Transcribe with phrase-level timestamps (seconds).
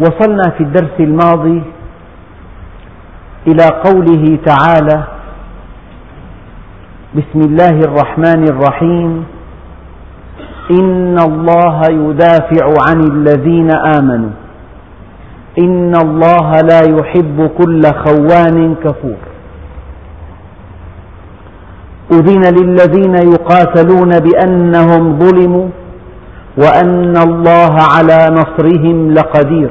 [0.00, 1.62] وصلنا في الدرس الماضي
[3.48, 5.04] إلى قوله تعالى
[7.14, 9.24] بسم الله الرحمن الرحيم.
[10.70, 14.30] إن الله يدافع عن الذين آمنوا.
[15.58, 19.20] إن الله لا يحب كل خوان كفور.
[22.12, 25.68] أذن للذين يقاتلون بأنهم ظلموا
[26.58, 29.70] وأن الله على نصرهم لقدير.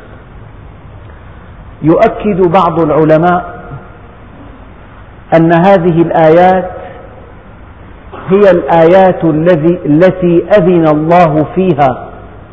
[1.83, 3.61] يؤكد بعض العلماء
[5.35, 6.71] أن هذه الآيات
[8.29, 9.23] هي الآيات
[9.85, 12.09] التي أذن الله فيها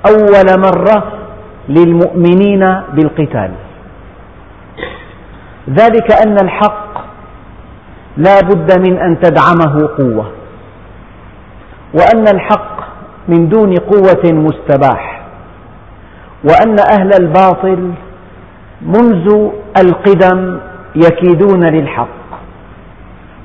[0.08, 1.12] أول مرة
[1.69, 2.60] للمؤمنين
[2.92, 3.50] بالقتال.
[5.70, 6.98] ذلك أن الحق
[8.16, 10.31] لا بد من أن تدعمه قوة
[11.94, 12.78] وأن الحق
[13.28, 15.22] من دون قوة مستباح
[16.44, 17.92] وأن أهل الباطل
[18.82, 19.50] منذ
[19.82, 20.58] القدم
[20.96, 22.08] يكيدون للحق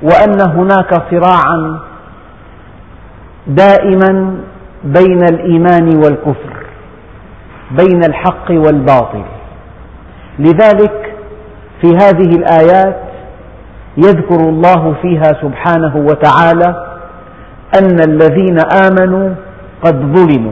[0.02, 1.80] وأن هناك صراعا
[3.48, 4.38] دائما
[4.84, 6.54] بين الإيمان والكفر
[7.72, 9.24] بين الحق والباطل.
[10.40, 11.16] لذلك
[11.82, 12.98] في هذه الآيات
[13.98, 16.88] يذكر الله فيها سبحانه وتعالى
[17.80, 18.58] أن الذين
[18.88, 19.36] آمنوا
[19.84, 20.52] قد ظلموا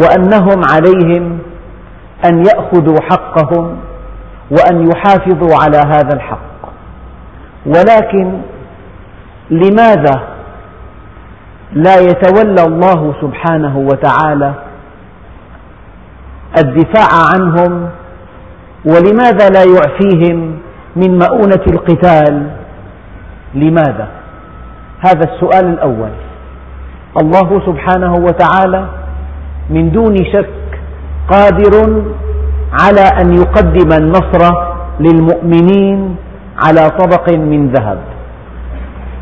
[0.00, 1.38] وأنهم عليهم
[2.24, 3.76] أن يأخذوا حقهم
[4.50, 6.38] وأن يحافظوا على هذا الحق.
[7.66, 8.40] ولكن
[9.50, 10.20] لماذا
[11.72, 14.54] لا يتولى الله سبحانه وتعالى
[16.58, 17.88] الدفاع عنهم؟
[18.84, 20.58] ولماذا لا يعفيهم
[20.96, 22.50] من مؤونة القتال؟
[23.54, 24.08] لماذا؟
[25.00, 26.10] هذا السؤال الأول.
[27.22, 28.86] الله سبحانه وتعالى
[29.70, 30.48] من دون شك
[31.30, 32.02] قادر
[32.72, 34.42] على أن يقدم النصر
[35.00, 36.16] للمؤمنين
[36.58, 37.98] على طبق من ذهب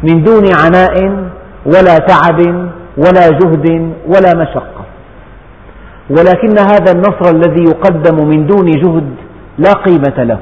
[0.03, 0.97] من دون عناء
[1.67, 2.41] ولا تعب
[2.97, 4.85] ولا جهد ولا مشقة.
[6.11, 9.09] ولكن هذا النصر الذي يقدم من دون جهد
[9.59, 10.39] لا قيمة له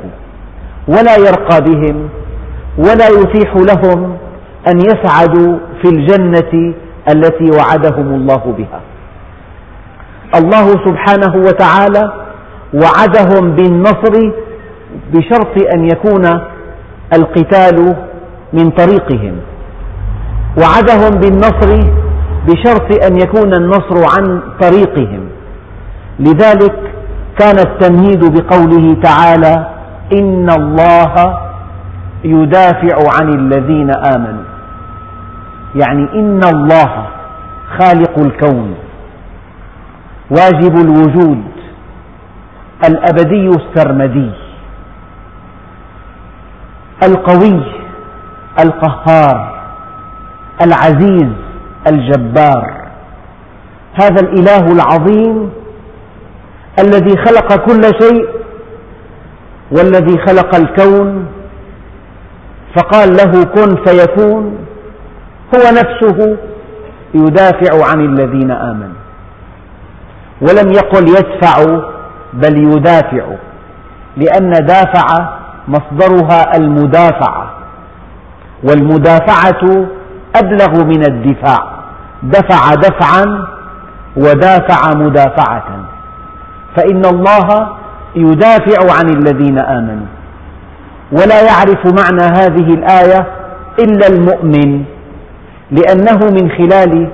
[0.88, 2.08] ولا يرقى بهم
[2.78, 4.16] ولا يتيح لهم
[4.68, 6.74] أن يسعدوا في الجنة
[7.08, 8.80] التي وعدهم الله بها.
[10.38, 12.12] الله سبحانه وتعالى
[12.74, 14.14] وعدهم بالنصر
[15.12, 16.24] بشرط أن يكون
[17.12, 17.96] القتال
[18.52, 19.36] من طريقهم.
[20.60, 21.70] وعدهم بالنصر
[22.48, 25.28] بشرط أن يكون النصر عن طريقهم.
[26.20, 26.76] لذلك
[27.38, 29.66] كان التمهيد بقوله تعالى
[30.12, 31.38] إن الله
[32.24, 34.44] يدافع عن الذين آمنوا.
[35.74, 37.06] يعني إن الله
[37.78, 38.74] خالق الكون.
[40.30, 41.44] واجب الوجود
[42.88, 44.30] الأبدي السرمدي
[47.02, 47.62] القوي
[48.58, 49.54] القهار
[50.62, 51.32] العزيز
[51.86, 52.84] الجبار
[53.94, 55.50] هذا الإله العظيم
[56.78, 58.28] الذي خلق كل شيء
[59.70, 61.26] والذي خلق الكون
[62.76, 64.58] فقال له كن فيكون
[65.54, 66.36] هو نفسه
[67.14, 68.93] يدافع عن الذين آمنوا
[70.40, 71.80] ولم يقل يدفع
[72.32, 73.24] بل يدافع
[74.16, 75.28] لأن دافع
[75.68, 77.50] مصدرها المدافعة
[78.64, 79.86] والمدافعة
[80.36, 81.74] أبلغ من الدفاع
[82.22, 83.46] دفع دفعا
[84.16, 85.64] ودافع مدافعة.
[86.76, 87.68] فإن الله
[88.16, 90.06] يدافع عن الذين آمنوا.
[91.12, 93.26] ولا يعرف معنى هذه الآية
[93.78, 94.84] إلا المؤمن
[95.70, 97.08] لأنه من خلال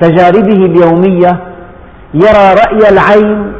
[0.00, 1.40] تجاربه اليومية
[2.14, 3.52] يرى رأي العين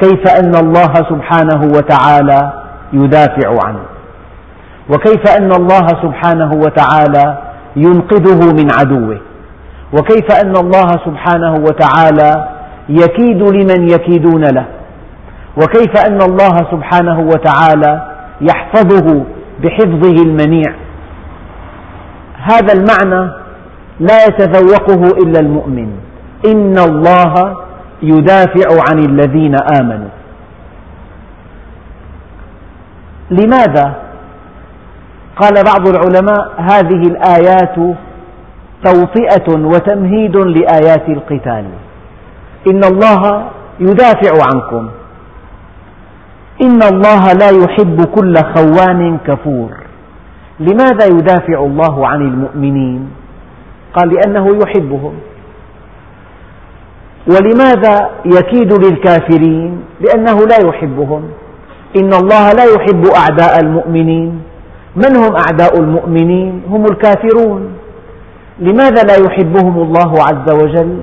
[0.00, 2.52] كيف أن الله سبحانه وتعالى
[2.92, 3.82] يدافع عنه.
[4.90, 7.38] وكيف أن الله سبحانه وتعالى
[7.76, 9.18] ينقذه من عدوه.
[9.92, 12.48] وكيف أن الله سبحانه وتعالى
[12.88, 14.66] يكيد لمن يكيدون له.
[15.56, 18.08] وكيف أن الله سبحانه وتعالى
[18.40, 19.24] يحفظه
[19.62, 20.74] بحفظه المنيع.
[22.36, 23.32] هذا المعنى
[24.00, 25.92] لا يتذوقه إلا المؤمن.
[26.46, 27.61] إن الله
[28.02, 30.08] يدافع عن الذين آمنوا.
[33.30, 33.94] لماذا؟
[35.36, 37.96] قال بعض العلماء هذه الآيات
[38.84, 41.64] توطئة وتمهيد لآيات القتال.
[42.70, 43.44] إن الله
[43.80, 44.88] يدافع عنكم.
[46.62, 49.70] إن الله لا يحب كل خوان كفور.
[50.60, 53.10] لماذا يدافع الله عن المؤمنين؟
[53.94, 55.14] قال لأنه يحبهم.
[57.26, 61.22] ولماذا يكيد للكافرين لأنه لا يحبهم؟
[61.96, 64.42] إن الله لا يحب أعداء المؤمنين.
[64.96, 67.72] من هم أعداء المؤمنين؟ هم الكافرون.
[68.58, 70.98] لماذا لا يحبهم الله عز وجل؟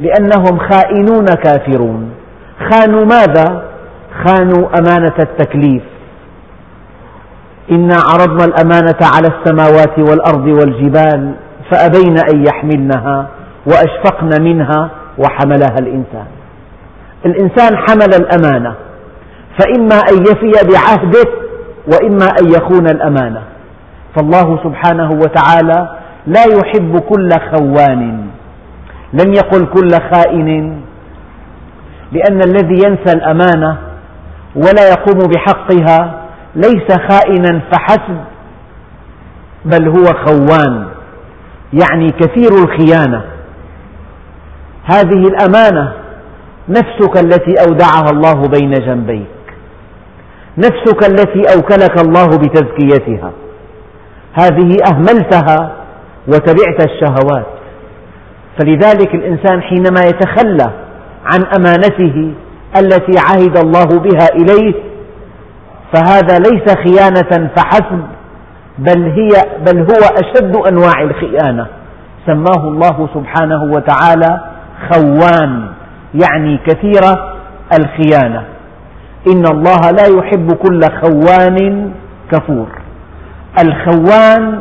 [0.00, 2.10] لأنهم خائنون كافرون.
[2.70, 3.64] خانوا ماذا؟
[4.26, 5.82] خانوا أمانة التكليف.
[7.70, 11.34] إنا عرضنا الأمانة على السماوات والأرض والجبال
[11.70, 13.28] فأبين أن يحملنها
[13.66, 16.26] وأشفقن منها وحملها الإنسان.
[17.26, 18.74] الإنسان حمل الأمانة
[19.58, 21.30] فإما أن يفي بعهده
[21.92, 23.42] وإما أن يخون الأمانة.
[24.16, 25.88] فالله سبحانه وتعالى
[26.26, 28.26] لا يحب كل خوان.
[29.12, 30.80] لم يقل كل خائن
[32.12, 33.78] لأن الذي ينسى الأمانة
[34.56, 36.22] ولا يقوم بحقها
[36.54, 38.18] ليس خائنا فحسب
[39.64, 40.86] بل هو خوان.
[41.72, 43.24] يعني كثير الخيانة.
[44.84, 45.92] هذه الأمانة
[46.68, 49.26] نفسك التي أودعها الله بين جنبيك.
[50.58, 53.30] نفسك التي أوكلك الله بتزكيتها.
[54.32, 55.72] هذه أهملتها
[56.28, 57.46] وتبعت الشهوات.
[58.58, 60.70] فلذلك الإنسان حينما يتخلى
[61.24, 62.32] عن أمانته
[62.76, 64.74] التي عهد الله بها إليه
[65.94, 68.02] فهذا ليس خيانة فحسب
[68.78, 69.28] بل, هي
[69.66, 71.66] بل هو أشد أنواع الخيانة.
[72.26, 74.51] سماه الله سبحانه وتعالى
[74.90, 75.72] خوان
[76.14, 77.02] يعني كثير
[77.78, 78.44] الخيانة.
[79.32, 81.90] إن الله لا يحب كل خوان
[82.32, 82.68] كفور.
[83.58, 84.60] الخوان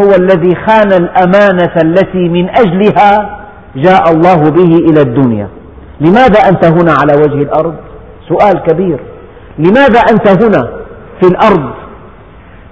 [0.00, 3.40] هو الذي خان الأمانة التي من أجلها
[3.76, 5.48] جاء الله به إلى الدنيا.
[6.00, 7.74] لماذا أنت هنا على وجه الأرض؟
[8.28, 9.00] سؤال كبير.
[9.58, 10.68] لماذا أنت هنا
[11.20, 11.70] في الأرض؟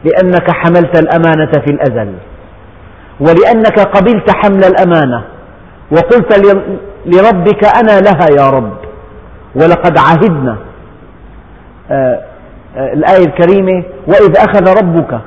[0.04, 2.14] لأنك حملت الأمانة في الأزل.
[3.20, 5.24] ولأنك قبلت حمل الأمانة.
[5.90, 6.38] وقلت
[7.06, 8.76] لربك أنا لها يا رب.
[9.54, 10.56] ولقد عهدنا.
[11.90, 12.20] آه،
[12.76, 15.20] آه، الآية الكريمة وإذ أخذ ربك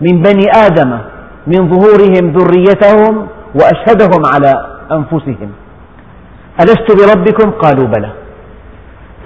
[0.00, 0.98] من بني آدم
[1.46, 5.50] من ظهورهم ذريتهم وأشهدهم على أنفسهم.
[6.60, 8.10] ألست بربكم؟ قالوا بلى.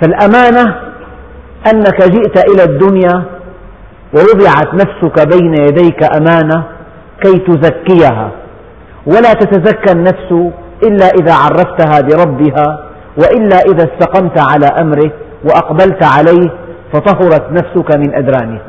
[0.01, 0.77] فالأمانة
[1.73, 3.25] أنك جئت إلى الدنيا
[4.15, 6.65] ووضعت نفسك بين يديك أمانة
[7.23, 8.31] كي تزكيها.
[9.07, 10.53] ولا تتزكى النفس
[10.83, 12.85] إلا إذا عرفتها بربها
[13.19, 15.11] وإلا إذا استقمت على أمره
[15.45, 16.51] وأقبلت عليه
[16.93, 18.63] فطهرت نفسك من أدرانها.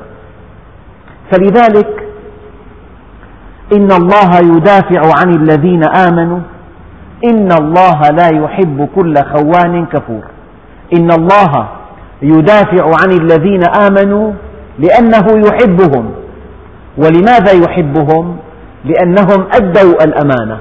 [1.32, 2.04] فلذلك
[3.74, 6.40] إن الله يدافع عن الذين آمنوا
[7.26, 10.24] إن الله لا يحب كل خوان كفور.
[10.98, 11.68] إن الله
[12.22, 14.34] يدافع عن الذين آمنوا
[14.80, 16.12] لأنه يحبهم.
[16.98, 18.38] ولماذا يحبهم؟
[18.86, 20.60] لأنهم أدوا الأمانة.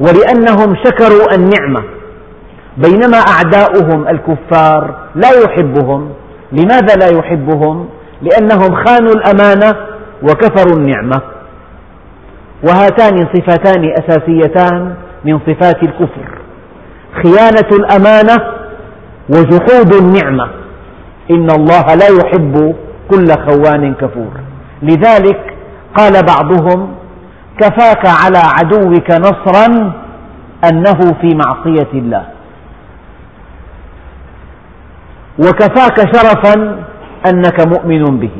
[0.00, 1.82] ولأنهم شكروا النعمة.
[2.76, 6.12] بينما أعداؤهم الكفار لا يحبهم.
[6.52, 7.88] لماذا لا يحبهم؟
[8.22, 9.76] لأنهم خانوا الأمانة
[10.22, 11.20] وكفروا النعمة.
[12.68, 16.38] وهاتان صفتان أساسيتان من صفات الكفر.
[17.22, 18.36] خيانة الأمانة
[19.28, 20.48] وجحود النعمة.
[21.30, 22.74] إن الله لا يحب
[23.10, 24.32] كل خوان كفور.
[24.82, 25.54] لذلك
[25.96, 26.94] قال بعضهم
[27.60, 29.66] كفاك على عدوك نصرا
[30.68, 32.24] أنه في معصية الله.
[35.38, 36.54] وكفاك شرفا
[37.30, 38.36] أنك مؤمن به.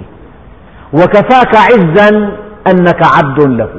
[0.93, 2.09] وكفاك عزا
[2.71, 3.71] أنك عبد له.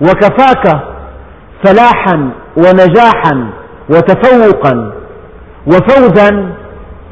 [0.00, 0.64] وكفاك
[1.64, 3.50] فلاحا ونجاحا
[3.90, 4.92] وتفوقا
[5.66, 6.30] وفوزا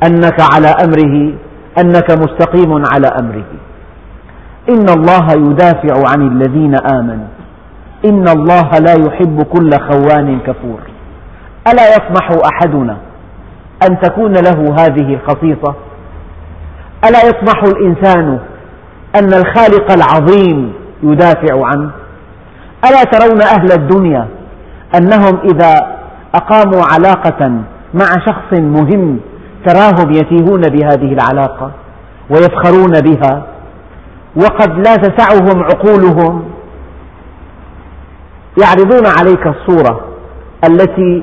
[0.06, 1.34] أنك على أمره
[1.78, 3.50] أنك مستقيم على أمره.
[4.68, 7.26] إن الله يدافع عن الذين آمنوا.
[8.04, 10.80] إن الله لا يحب كل خوان كفور.
[11.72, 12.96] ألا يطمح أحدنا
[13.88, 15.74] أن تكون له هذه الخصيصة؟
[17.08, 18.38] ألا يطمح الإنسان
[19.16, 21.90] أن الخالق العظيم يدافع عنه؟
[22.84, 24.28] ألا ترون أهل الدنيا
[24.96, 25.74] أنهم إذا
[26.34, 27.50] أقاموا علاقة
[27.94, 29.20] مع شخص مهم
[29.66, 31.70] تراهم يتيهون بهذه العلاقة
[32.30, 33.42] ويفخرون بها؟
[34.36, 36.44] وقد لا تسعهم عقولهم.
[38.62, 40.00] يعرضون عليك الصورة
[40.64, 41.22] التي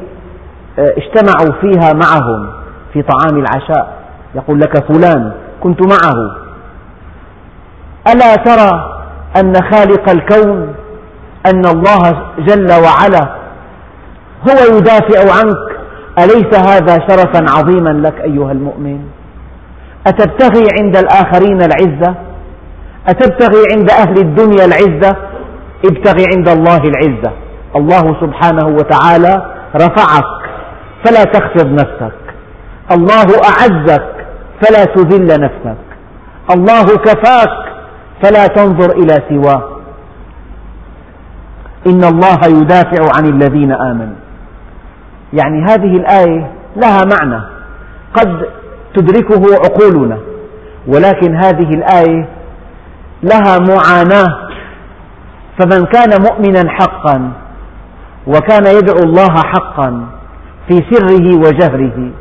[0.80, 2.52] آه، اجتمعوا فيها معهم
[2.94, 4.00] في طعام العشاء.
[4.36, 5.32] يقول لك فلان
[5.64, 6.36] كنت معه.
[8.08, 9.00] ألا ترى
[9.38, 10.76] أن خالق الكون
[11.46, 13.36] أن الله جل وعلا
[14.50, 15.80] هو يدافع عنك؟
[16.20, 19.00] أليس هذا شرفا عظيما لك أيها المؤمن؟
[20.08, 22.16] أتبتغي عند الآخرين العزة؟
[23.10, 25.16] أتبتغي عند أهل الدنيا العزة؟
[25.86, 27.32] ابتغي عند الله العزة.
[27.76, 30.40] الله سبحانه وتعالى رفعك
[31.06, 32.20] فلا تخفض نفسك.
[32.92, 34.08] الله أعزك
[34.62, 35.78] فلا تذل نفسك.
[36.56, 37.74] الله كفاك
[38.24, 39.64] فلا تنظر إلى سواه
[41.88, 44.20] إن الله يدافع عن الذين آمنوا.
[45.34, 47.42] يعني هذه الآية لها معنى.
[48.14, 48.46] قد
[48.96, 50.18] تدركه عقولنا.
[50.88, 52.39] ولكن هذه الآية
[53.24, 54.50] لها معاناة.
[55.60, 57.32] فمن كان مؤمنا حقا
[58.28, 60.06] وكان يدعو الله حقا
[60.68, 62.12] في سره وجهره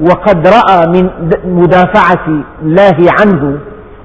[0.00, 1.10] وقد رأى من
[1.44, 2.26] مدافعة
[2.62, 3.58] الله عنه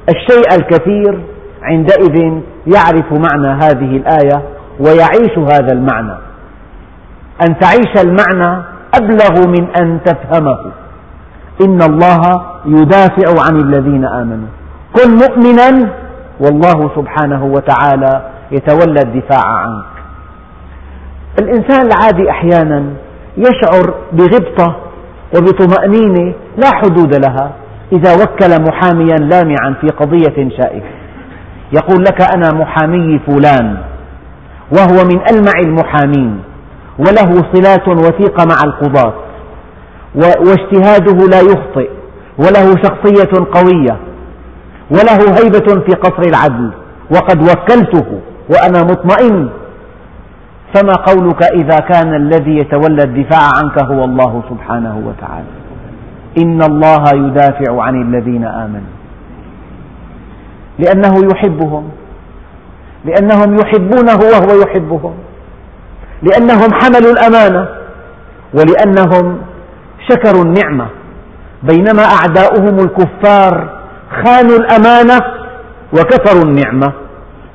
[0.10, 1.20] الشيء الكثير
[1.64, 4.44] عندئذ يعرف معنى هذه الآية
[4.80, 6.18] ويعيش هذا المعنى.
[7.42, 8.64] أن تعيش المعنى
[8.96, 10.72] أبلغ من أن تفهمه.
[11.62, 12.22] إن الله
[12.66, 14.48] يدافع عن الذين آمنوا.
[14.96, 15.90] كن مؤمنا
[16.40, 19.86] والله سبحانه وتعالى يتولى الدفاع عنك.
[21.42, 22.84] الإنسان العادي أحيانا
[23.38, 24.76] يشعر بغبطة
[25.36, 27.52] وبطمأنينة لا حدود لها
[27.92, 31.00] إذا وكل محاميا لامعا في قضية شائكة.
[31.74, 33.78] يقول لك أنا محامي فلان
[34.78, 36.42] وهو من ألمع المحامين
[37.00, 39.14] وله صلات وثيقة مع القضاة
[40.16, 41.90] واجتهاده لا يخطئ
[42.38, 43.98] وله شخصية قوية
[44.92, 46.72] وله هيبة في قصر العدل
[47.12, 48.20] وقد وكلته
[48.50, 49.50] وأنا مطمئن.
[50.76, 55.48] فما قولك إذا كان الذي يتولى الدفاع عنك هو الله سبحانه وتعالى؟
[56.38, 58.94] إن الله يدافع عن الذين آمنوا.
[60.80, 61.90] لأنه يحبهم.
[63.06, 65.14] لأنهم يحبونه وهو يحبهم.
[66.22, 67.68] لأنهم حملوا الأمانة.
[68.54, 69.38] ولأنهم
[70.10, 70.88] شكروا النعمة.
[71.64, 73.79] بينما أعداؤهم الكفار
[74.26, 75.22] خانوا الأمانة
[75.94, 76.94] وكفروا النعمة.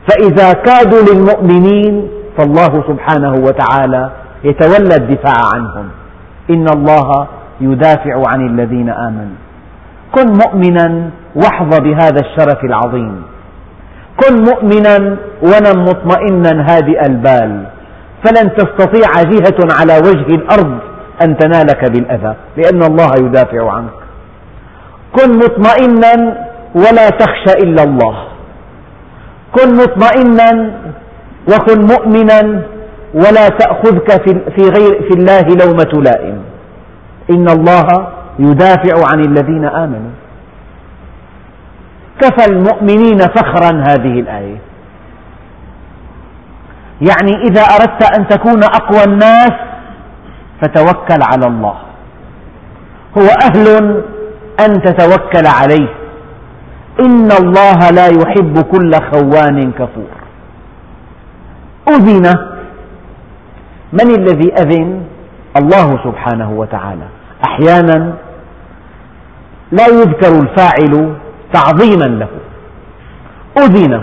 [0.09, 4.11] فإذا كادوا للمؤمنين فالله سبحانه وتعالى
[4.45, 5.89] يتولى الدفاع عنهم.
[6.51, 7.27] إن الله
[7.61, 9.37] يدافع عن الذين آمنوا.
[10.13, 13.23] كن مؤمنا واحظى بهذا الشرف العظيم.
[14.23, 17.67] كن مؤمنا ونم مطمئنا هادئ البال.
[18.25, 20.79] فلن تستطيع جهة على وجه الأرض
[21.23, 23.99] أن تنالك بالأذى لأن الله يدافع عنك.
[25.13, 26.37] كن مطمئنا
[26.75, 28.25] ولا تخشى إلا الله.
[29.53, 30.75] كن مطمئنا
[31.53, 32.63] وكن مؤمنا
[33.15, 34.23] ولا تأخذك
[34.57, 36.45] في, غير في الله لومة لائم.
[37.31, 40.11] إن الله يدافع عن الذين آمنوا.
[42.21, 44.59] كفى المؤمنين فخرا هذه الآية.
[47.01, 49.53] يعني إذا أردت أن تكون أقوى الناس
[50.63, 51.77] فتوكل على الله.
[53.19, 54.03] هو أهل
[54.61, 56.04] أن تتوكل عليه.
[57.01, 60.13] إن الله لا يحب كل خوان كفور.
[61.89, 62.27] أذن
[63.93, 65.03] من الذي أذن؟
[65.57, 67.07] الله سبحانه وتعالى.
[67.47, 68.15] أحيانا
[69.73, 71.15] لا يذكر الفاعل
[71.53, 72.29] تعظيما له.
[73.59, 74.03] أذن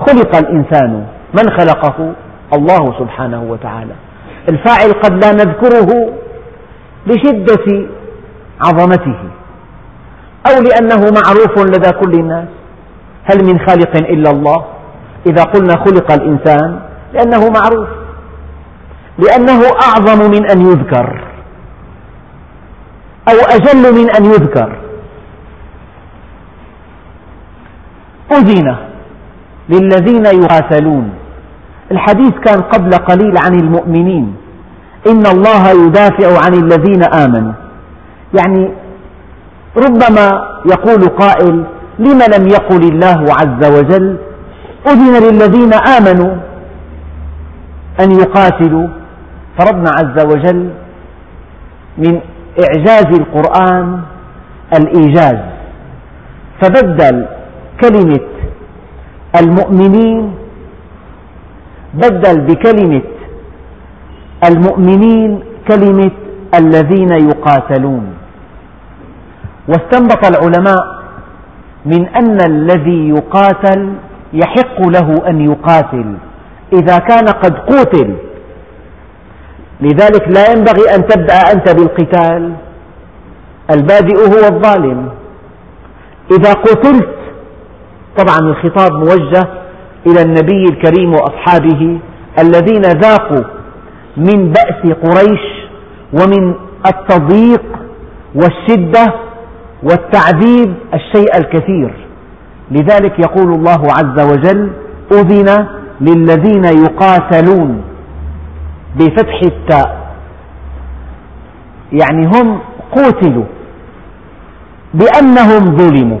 [0.00, 2.12] خلق الإنسان من خلقه؟
[2.54, 3.94] الله سبحانه وتعالى.
[4.48, 6.12] الفاعل قد لا نذكره
[7.06, 7.86] لشدة
[8.60, 9.18] عظمته.
[10.48, 12.48] أو لأنه معروف لدى كل الناس.
[13.24, 14.64] هل من خالق إلا الله؟
[15.26, 16.80] إذا قلنا خلق الإنسان
[17.12, 17.88] لأنه معروف.
[19.18, 21.24] لأنه أعظم من أن يذكر.
[23.28, 24.76] أو أجل من أن يذكر.
[28.32, 28.76] أذن
[29.68, 31.10] للذين يقاتلون.
[31.90, 34.36] الحديث كان قبل قليل عن المؤمنين.
[35.10, 37.52] إن الله يدافع عن الذين آمنوا.
[38.34, 38.85] يعني
[39.76, 40.26] ربما
[40.66, 41.64] يقول قائل
[41.98, 44.16] لم لم يقل الله عز وجل؟
[44.86, 46.34] أذن للذين آمنوا
[48.00, 48.88] أن يقاتلوا.
[49.58, 50.70] فربنا عز وجل
[51.98, 52.20] من
[52.64, 54.00] إعجاز القرآن
[54.78, 55.38] الإيجاز.
[56.62, 57.26] فبدل
[57.82, 58.26] كلمة
[59.40, 60.34] المؤمنين
[61.94, 63.02] بدل بكلمة
[64.44, 66.10] المؤمنين كلمة
[66.54, 68.06] الذين يقاتلون.
[69.68, 70.96] واستنبط العلماء
[71.86, 73.92] من أن الذي يقاتل
[74.32, 76.14] يحق له أن يقاتل
[76.72, 78.16] إذا كان قد قوتل
[79.80, 82.52] لذلك لا ينبغي أن تبدأ أنت بالقتال
[83.74, 85.08] البادئ هو الظالم.
[86.38, 87.08] إذا قتلت
[88.16, 89.48] طبعا الخطاب موجه
[90.06, 91.98] إلى النبي الكريم وأصحابه
[92.38, 93.44] الذين ذاقوا
[94.16, 95.40] من بأس قريش
[96.12, 96.54] ومن
[96.86, 97.62] التضييق
[98.34, 99.14] والشدة
[99.82, 102.06] والتعذيب الشيء الكثير.
[102.70, 104.70] لذلك يقول الله عز وجل
[105.12, 105.66] أذن
[106.00, 107.82] للذين يقاتلون
[108.96, 110.06] بفتح التاء.
[111.92, 112.60] يعني هم
[112.92, 113.44] قوتلوا
[114.94, 116.18] بأنهم ظلموا.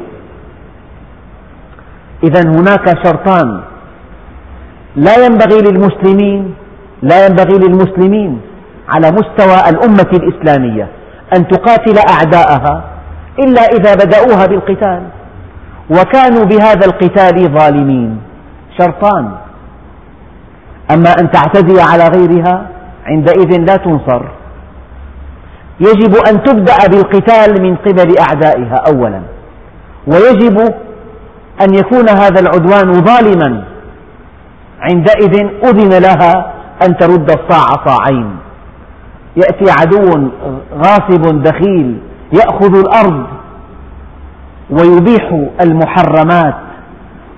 [2.24, 3.60] إذا هناك شرطان
[4.96, 6.54] لا ينبغي للمسلمين
[7.02, 8.40] لا ينبغي للمسلمين
[8.88, 10.88] على مستوى الأمة الإسلامية
[11.36, 12.84] أن تقاتل أعداءها
[13.38, 15.02] إلا إذا بدأوها بالقتال.
[15.90, 18.18] وكانوا بهذا القتال ظالمين.
[18.78, 19.32] شرطان.
[20.90, 22.66] أما أن تعتدي على غيرها
[23.06, 24.22] عندئذ لا تنصر.
[25.80, 29.20] يجب أن تبدأ بالقتال من قبل أعدائها أولا.
[30.06, 30.58] ويجب
[31.62, 33.64] أن يكون هذا العدوان ظالما.
[34.80, 36.52] عندئذ أذن لها
[36.86, 38.36] أن ترد الصاع صاعين.
[39.36, 40.30] يأتي عدو
[40.74, 41.98] غاصب دخيل
[42.32, 43.26] يأخذ الأرض
[44.70, 46.54] ويبيح المحرمات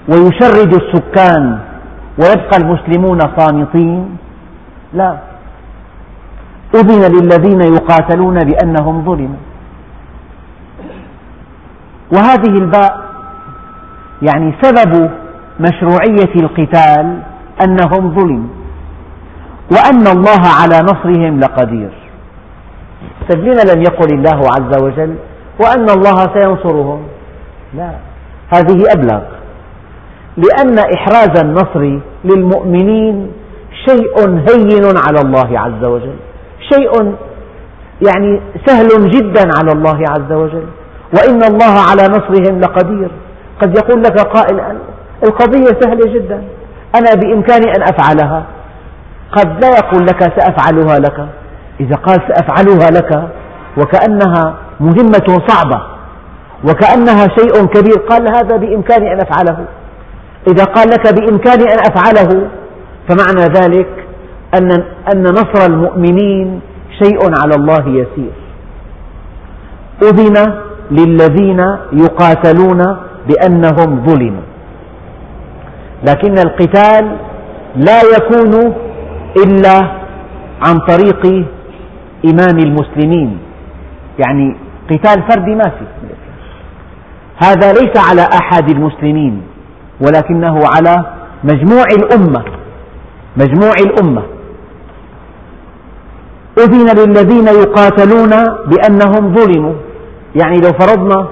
[0.08, 1.58] ويشرد السكان
[2.18, 4.16] ويبقى المسلمون صامتين؟
[4.94, 5.18] لا.
[6.74, 9.36] أذن للذين يقاتلون بأنهم ظلموا.
[12.14, 13.00] وهذه الباء
[14.22, 15.10] يعني سبب
[15.60, 17.22] مشروعية القتال
[17.64, 18.48] أنهم ظلموا.
[19.72, 21.90] وأن الله على نصرهم لقدير.
[23.28, 25.14] طيب لم يقل الله عز وجل
[25.60, 27.02] وأن الله سينصرهم؟
[27.74, 27.90] لا
[28.54, 29.20] هذه أبلغ.
[30.36, 33.32] لأن إحراز النصر للمؤمنين
[33.88, 36.16] شيء هين على الله عز وجل
[36.72, 37.14] شيء
[38.06, 40.66] يعني سهل جدا على الله عز وجل.
[41.14, 43.10] وإن الله على نصرهم لقدير.
[43.60, 44.60] قد يقول لك قائل
[45.24, 46.42] القضية سهلة جدا
[46.94, 48.44] أنا بإمكاني أن أفعلها.
[49.32, 51.28] قد لا يقول لك سأفعلها لك.
[51.80, 53.28] إذا قال سأفعلها لك
[53.78, 55.82] وكأنها مهمة صعبة
[56.64, 59.64] وكأنها شيء كبير قال هذا بإمكاني أن أفعله.
[60.52, 62.48] إذا قال لك بإمكاني أن أفعله
[63.08, 63.88] فمعنى ذلك
[64.60, 64.72] أن,
[65.14, 66.60] أن نصر المؤمنين
[67.02, 68.32] شيء على الله يسير.
[70.02, 70.54] أذن
[70.90, 71.60] للذين
[71.92, 72.96] يقاتلون
[73.28, 74.42] بأنهم ظلموا.
[76.08, 77.16] لكن القتال
[77.76, 78.74] لا يكون
[79.36, 79.90] إلا
[80.66, 81.46] عن طريق
[82.24, 83.38] إمام المسلمين.
[84.26, 84.56] يعني
[84.90, 85.84] قتال فردي ما في.
[87.44, 89.42] هذا ليس على أحد المسلمين
[90.00, 91.04] ولكنه على
[91.44, 92.44] مجموع الأمة.
[93.36, 94.22] مجموع الأمة.
[96.58, 98.30] أذن للذين يقاتلون
[98.66, 99.74] بأنهم ظلموا.
[100.42, 101.28] يعني لو فرضنا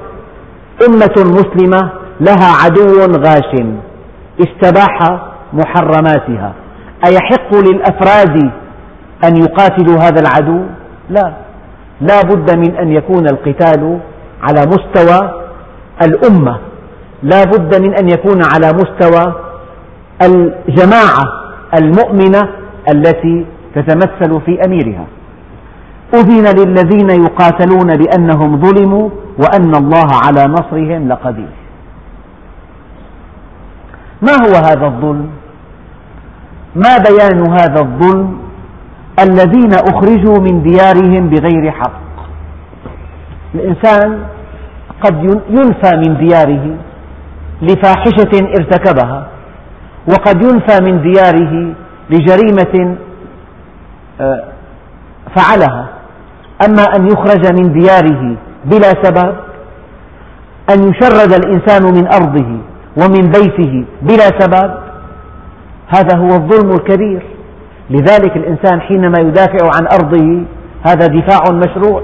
[0.89, 3.67] أمة مسلمة لها عدو غاش
[4.41, 5.21] استباح
[5.53, 6.53] محرماتها.
[7.07, 8.51] أيحق للأفراد
[9.25, 10.61] أن يقاتلوا هذا العدو؟
[11.11, 11.33] لا،
[12.01, 13.99] لا بد من أن يكون القتال
[14.43, 15.47] على مستوى
[16.03, 16.59] الأمة،
[17.23, 19.35] لا بد من أن يكون على مستوى
[20.23, 21.25] الجماعة
[21.75, 22.49] المؤمنة
[22.95, 25.07] التي تتمثل في أميرها.
[26.15, 31.49] أذن للذين يقاتلون بأنهم ظلموا وأن الله على نصرهم لقدير.
[34.23, 35.31] ما هو هذا الظلم؟
[36.77, 38.46] ما بيان هذا الظلم
[39.21, 42.01] الذين أخرجوا من ديارهم بغير حق.
[43.55, 44.23] الإنسان
[45.05, 46.77] قد ينفى من دياره
[47.63, 49.27] لفاحشة ارتكبها
[50.09, 51.75] وقد ينفى من دياره
[52.11, 52.97] لجريمة
[54.21, 54.45] آه،
[55.37, 55.89] فعلها.
[56.69, 59.35] أما أن يخرج من دياره بلا سبب
[60.71, 62.59] أن يشرد الإنسان من أرضه
[62.97, 64.75] ومن بيته بلا سبب
[65.89, 67.36] هذا هو الظلم الكبير.
[67.91, 70.43] لذلك الإنسان حينما يدافع عن أرضه
[70.87, 72.03] هذا دفاع مشروع.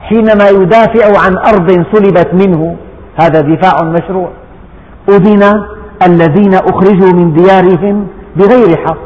[0.00, 2.76] حينما يدافع عن أرض سلبت منه
[3.22, 4.30] هذا دفاع مشروع.
[5.08, 5.42] أذن
[6.06, 9.04] الذين أخرجوا من ديارهم بغير حق.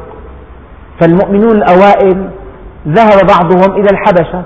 [1.00, 2.30] فالمؤمنون الأوائل
[2.88, 4.42] ذهب بعضهم إلى الحبشة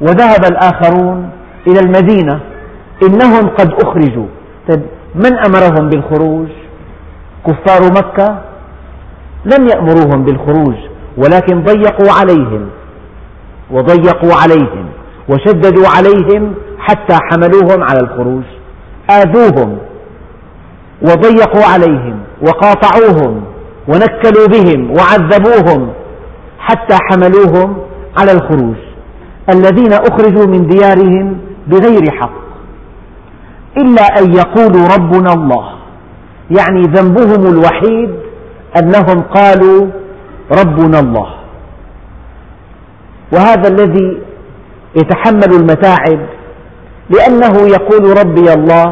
[0.00, 1.30] وذهب الآخرون
[1.66, 2.40] إلى المدينة.
[3.02, 4.26] إنهم قد أخرجوا.
[4.68, 4.82] طيب
[5.14, 6.48] من أمرهم بالخروج؟
[7.46, 8.49] كفار مكة
[9.44, 10.74] لم يأمروهم بالخروج
[11.16, 12.68] ولكن ضيقوا عليهم
[13.70, 14.86] وضيقوا عليهم
[15.28, 18.42] وشددوا عليهم حتى حملوهم على الخروج.
[19.10, 19.78] آذوهم
[21.02, 23.42] وضيقوا عليهم وقاطعوهم
[23.88, 25.92] ونكلوا بهم وعذبوهم
[26.58, 27.76] حتى حملوهم
[28.18, 28.76] على الخروج.
[29.54, 32.40] الذين أخرجوا من ديارهم بغير حق
[33.76, 35.70] إلا أن يقولوا ربنا الله
[36.50, 38.10] يعني ذنبهم الوحيد
[38.78, 39.86] أنهم قالوا
[40.60, 41.26] ربنا الله.
[43.32, 44.18] وهذا الذي
[44.96, 46.20] يتحمل المتاعب
[47.10, 48.86] لأنه يقول ربي الله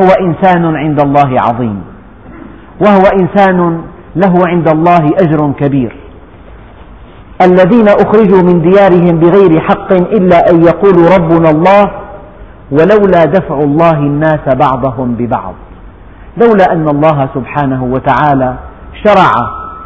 [0.00, 1.82] هو إنسان عند الله عظيم
[2.80, 3.82] وهو إنسان
[4.16, 5.96] له عند الله أجر كبير.
[7.42, 11.84] الذين أخرجوا من ديارهم بغير حق إلا أن يقولوا ربنا الله
[12.70, 15.54] ولولا دفع الله الناس بعضهم ببعض.
[16.36, 18.54] لولا أن الله سبحانه وتعالى
[19.04, 19.32] شرع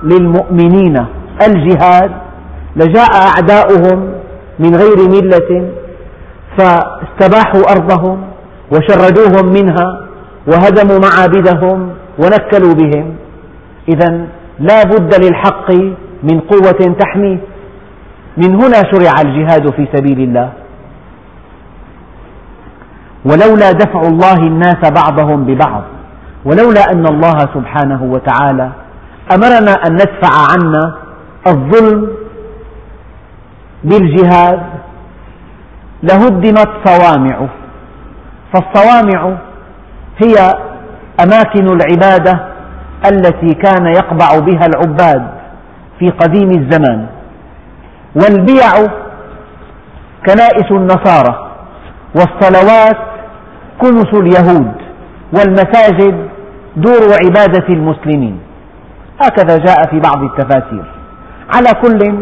[0.03, 1.07] للمؤمنين
[1.47, 2.11] الجهاد
[2.77, 4.13] لجاء أعداؤهم
[4.59, 5.71] من غير ملة
[6.59, 8.23] فاستباحوا أرضهم
[8.73, 10.01] وشردوهم منها
[10.47, 13.15] وهدموا معابدهم ونكلوا بهم.
[13.89, 14.27] إذا
[14.59, 15.71] لا بد للحق
[16.23, 17.39] من قوة تحميه.
[18.37, 20.51] من هنا شرع الجهاد في سبيل الله.
[23.25, 25.83] ولولا دفع الله الناس بعضهم ببعض
[26.45, 28.71] ولولا أن الله سبحانه وتعالى
[29.35, 30.95] أمرنا أن ندفع عنا
[31.47, 32.09] الظلم
[33.85, 34.61] بالجهاد.
[36.03, 37.47] لهدمت صوامع
[38.55, 39.37] فالصوامع
[40.25, 40.35] هي
[41.25, 42.47] أماكن العبادة
[43.13, 45.31] التي كان يقبع بها العباد
[45.99, 47.07] في قديم الزمان.
[48.15, 48.71] والبيع
[50.27, 51.51] كنائس النصارى
[52.15, 52.99] والصلوات
[53.81, 54.73] كنس اليهود
[55.33, 56.29] والمساجد
[56.77, 58.41] دور عبادة المسلمين.
[59.23, 60.85] هكذا جاء في بعض التفاسير.
[61.55, 62.19] على كل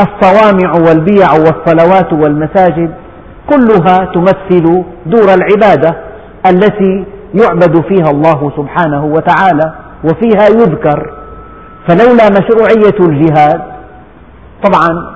[0.00, 2.94] الصوامع والبيع والصلوات والمساجد
[3.50, 5.96] كلها تمثل دور العبادة
[6.46, 7.04] التي
[7.34, 11.12] يعبد فيها الله سبحانه وتعالى وفيها يذكر.
[11.88, 13.60] فلولا مشروعية الجهاد
[14.64, 15.14] طبعا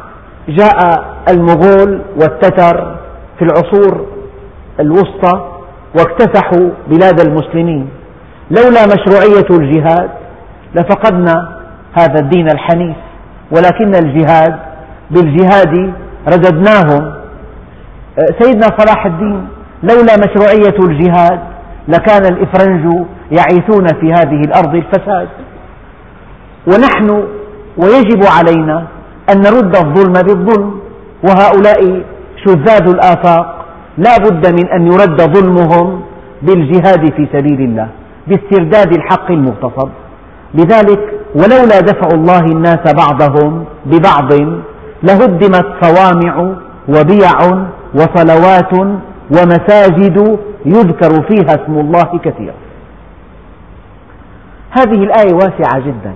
[0.49, 2.97] جاء المغول والتتر
[3.39, 4.07] في العصور
[4.81, 5.47] الوسطى
[5.99, 7.89] واكتسحوا بلاد المسلمين.
[8.51, 10.11] لولا مشروعية الجهاد
[10.75, 11.61] لفقدنا
[11.99, 12.97] هذا الدين الحنيف
[13.57, 14.59] ولكن الجهاد
[15.11, 15.93] بالجهاد
[16.29, 17.13] رددناهم.
[18.41, 19.49] سيدنا صلاح الدين
[19.83, 21.41] لولا مشروعية الجهاد
[21.89, 23.07] لكان الإفرنج
[23.39, 25.29] يعيثون في هذه الأرض الفساد.
[26.67, 27.25] ونحن
[27.77, 28.87] ويجب علينا
[29.33, 30.81] أن نرد الظلم بالظلم
[31.25, 32.03] وهؤلاء
[32.47, 33.65] شذاذ الآفاق
[33.99, 36.03] لا بد من أن يرد ظلمهم
[36.43, 37.89] بالجهاد في سبيل الله
[38.27, 39.89] باسترداد الحق المغتصب.
[40.55, 44.33] لذلك ولولا دفع الله الناس بعضهم ببعض
[45.03, 46.55] لهدمت صوامع
[46.89, 47.39] وبيع
[47.95, 48.73] وصلوات
[49.31, 52.55] ومساجد يذكر فيها اسم الله كثيرا.
[54.71, 56.15] هذه الآية واسعة جدا.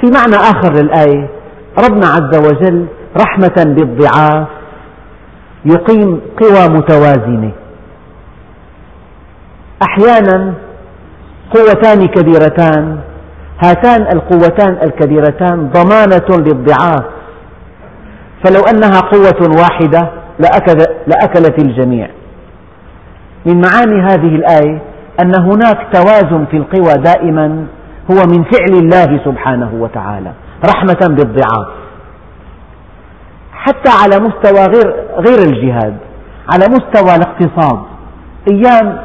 [0.00, 1.28] في معنى آخر للآية
[1.78, 4.46] ربنا عز وجل رحمة بالضعاف
[5.64, 7.52] يقيم قوى متوازنة.
[9.82, 10.54] أحيانا
[11.54, 13.00] قوتان كبيرتان
[13.64, 17.04] هاتان القوتان الكبيرتان ضمانة للضعاف.
[18.44, 20.10] فلو أنها قوة واحدة
[21.06, 22.08] لأكلت الجميع.
[23.46, 24.82] من معاني هذه الآية
[25.22, 27.66] أن هناك توازن في القوى دائما
[28.10, 30.32] هو من فعل الله سبحانه وتعالى
[30.64, 31.68] رحمة بالضعاف.
[33.52, 35.96] حتى على مستوى غير, غير الجهاد
[36.52, 37.78] على مستوى الاقتصاد
[38.50, 38.98] أيام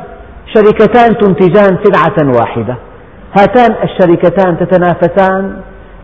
[0.54, 2.76] شركتان تنتجان سلعة واحدة.
[3.40, 5.54] هاتان الشركتان تتنافسان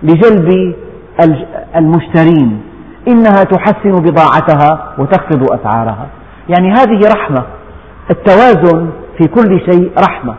[0.04, 0.76] لجلب
[1.76, 2.62] المشترين.
[3.08, 6.08] إنها تحسن بضاعتها وتخفض أسعارها.
[6.50, 7.43] يعني هذه رحمة.
[8.12, 10.36] التوازن في كل شيء رحمة.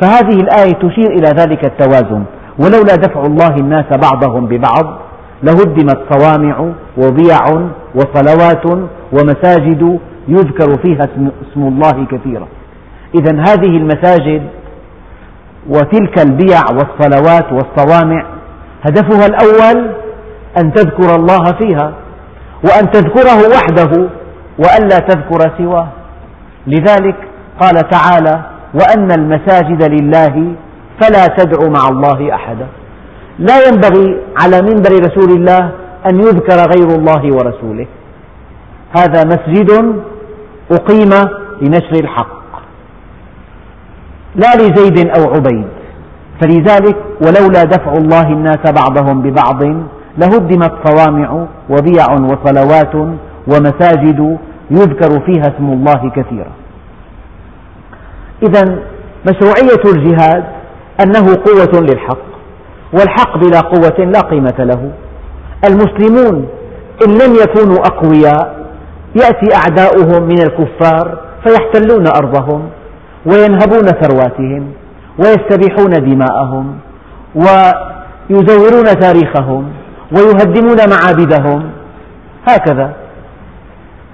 [0.00, 2.22] فهذه الآية تشير إلى ذلك التوازن.
[2.58, 4.98] ولولا دفع الله الناس بعضهم ببعض
[5.42, 6.56] لهدمت صوامع
[6.98, 8.66] وبيع وصلوات
[9.12, 11.04] ومساجد يذكر فيها
[11.52, 12.46] اسم الله كثيرا.
[13.14, 14.42] إذا هذه المساجد
[15.68, 18.26] وتلك البيع والصلوات والصوامع.
[18.82, 19.90] هدفها الأول
[20.58, 21.92] أن تذكر الله فيها
[22.64, 24.08] وأن تذكره وحده
[24.58, 25.88] وألا تذكر سواه.
[26.66, 27.16] لذلك
[27.60, 28.40] قال تعالى
[28.74, 30.54] وأن المساجد لله
[31.00, 32.66] فلا تدعوا مع الله أحدا.
[33.38, 35.70] لا ينبغي على منبر رسول الله
[36.10, 37.86] أن يذكر غير الله ورسوله.
[38.98, 40.00] هذا مسجد
[40.72, 41.10] أقيم
[41.62, 42.39] لنشر الحق.
[44.34, 45.66] لا لزيد أو عبيد.
[46.40, 49.62] فلذلك ولولا دفع الله الناس بعضهم ببعض
[50.18, 52.94] لهدمت صوامع وبيع وصلوات
[53.46, 54.38] ومساجد
[54.70, 56.52] يذكر فيها اسم الله كثيرا.
[58.42, 58.78] إذا
[59.28, 60.44] مشروعية الجهاد
[61.04, 62.30] أنه قوة للحق
[62.92, 64.90] والحق بلا قوة لا قيمة له.
[65.68, 66.48] المسلمون
[67.06, 68.66] إن لم يكونوا أقوياء
[69.14, 72.68] يأتي أعداؤهم من الكفار فيحتلون أرضهم.
[73.26, 74.72] وينهبون ثرواتهم
[75.18, 76.78] ويستبيحون دماءهم
[77.34, 79.64] ويزورون تاريخهم
[80.16, 81.70] ويهدمون معابدهم
[82.48, 82.92] هكذا.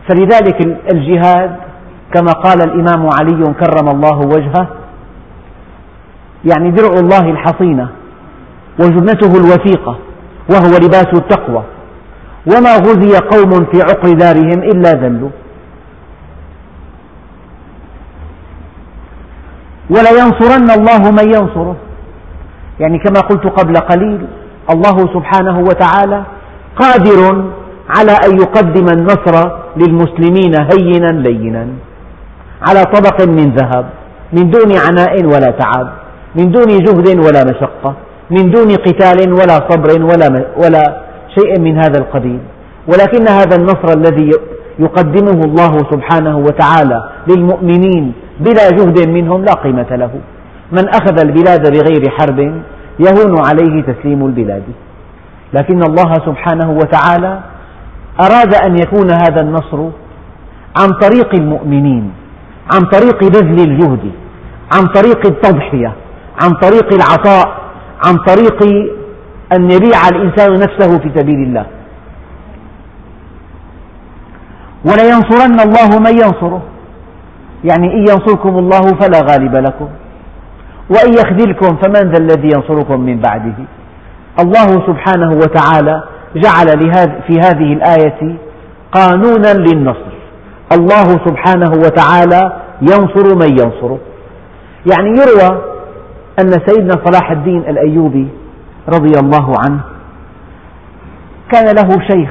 [0.08, 0.58] فلذلك
[0.92, 1.56] الجهاد
[2.14, 4.68] كما قال الإمام علي كرم الله وجهه
[6.44, 7.88] يعني درع الله الحصينة
[8.80, 9.98] وجنته الوثيقة
[10.50, 11.62] وهو لباس التقوى
[12.46, 15.30] وما غزي قوم في عقر دارهم إلا ذلوا.
[19.90, 21.76] ولينصرن الله من ينصره.
[22.80, 24.26] يعني كما قلت قبل قليل
[24.70, 26.22] الله سبحانه وتعالى
[26.76, 27.44] قادر
[27.96, 31.66] على أن يقدم النصر للمسلمين هينا لينا.
[32.68, 33.86] على طبق من ذهب
[34.32, 35.88] من دون عناء ولا تعب
[36.38, 37.94] من دون جهد ولا مشقة
[38.30, 40.84] من دون قتال ولا صبر ولا, ولا
[41.38, 42.40] شيء من هذا القبيل.
[42.88, 44.30] ولكن هذا النصر الذي
[44.78, 50.10] يقدمه الله سبحانه وتعالى للمؤمنين بلا جهد منهم لا قيمة له.
[50.72, 52.38] من أخذ البلاد بغير حرب
[52.98, 54.62] يهون عليه تسليم البلاد.
[55.52, 57.40] لكن الله سبحانه وتعالى
[58.20, 59.80] أراد أن يكون هذا النصر
[60.80, 62.12] عن طريق المؤمنين
[62.74, 64.12] عن طريق بذل الجهد
[64.74, 65.92] عن طريق التضحية
[66.42, 67.58] عن طريق العطاء
[68.06, 68.62] عن طريق
[69.56, 71.66] أن يبيع الإنسان نفسه في سبيل الله.
[74.84, 76.62] ولينصرن الله من ينصره.
[77.64, 79.88] يعني إن ينصركم الله فلا غالب لكم
[80.90, 83.54] وإن يخذلكم فمن ذا الذي ينصركم من بعده؟
[84.40, 86.02] الله سبحانه وتعالى
[86.36, 86.92] جعل
[87.26, 88.36] في هذه الآية
[88.92, 90.16] قانونا للنصر.
[90.72, 93.98] الله سبحانه وتعالى ينصر من ينصره.
[94.92, 95.62] يعني يروى
[96.40, 98.28] أن سيدنا صلاح الدين الأيوبي
[98.88, 99.80] رضي الله عنه
[101.52, 102.30] كان له شيخ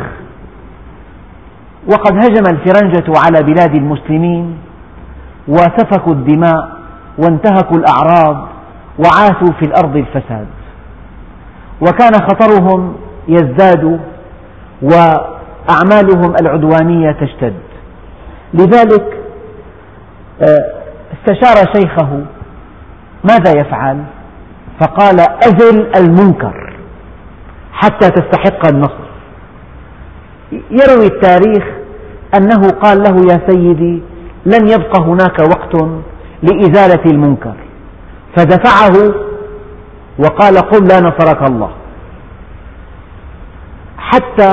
[1.92, 4.58] وقد هجم الفرنجة على بلاد المسلمين
[5.48, 6.70] وسفكوا الدماء
[7.18, 8.48] وانتهكوا الأعراض
[9.00, 10.48] وعاثوا في الأرض الفساد.
[11.82, 12.96] وكان خطرهم
[13.28, 14.00] يزداد
[14.82, 17.54] وأعمالهم العدوانية تشتد.
[18.54, 19.18] لذلك
[20.42, 20.66] آه،
[21.14, 22.22] استشار شيخه
[23.24, 24.04] ماذا يفعل؟
[24.82, 26.74] فقال أزل المنكر
[27.74, 29.06] حتى تستحق النصر.
[30.52, 31.64] يروي التاريخ
[32.38, 34.02] أنه قال له يا سيدي
[34.46, 35.90] لن يبقى هناك وقت
[36.44, 37.56] لإزالة المنكر.
[38.38, 39.14] فدفعه
[40.20, 41.70] وقال قل لا نصرك الله.
[43.98, 44.52] حتى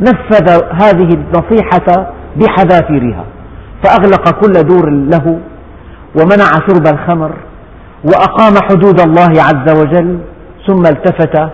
[0.00, 3.24] نفذ هذه النصيحة بحذافيرها
[3.84, 5.38] فأغلق كل دور له
[6.20, 7.32] ومنع شرب الخمر
[8.04, 10.18] وأقام حدود الله عز وجل
[10.66, 11.50] ثم التفت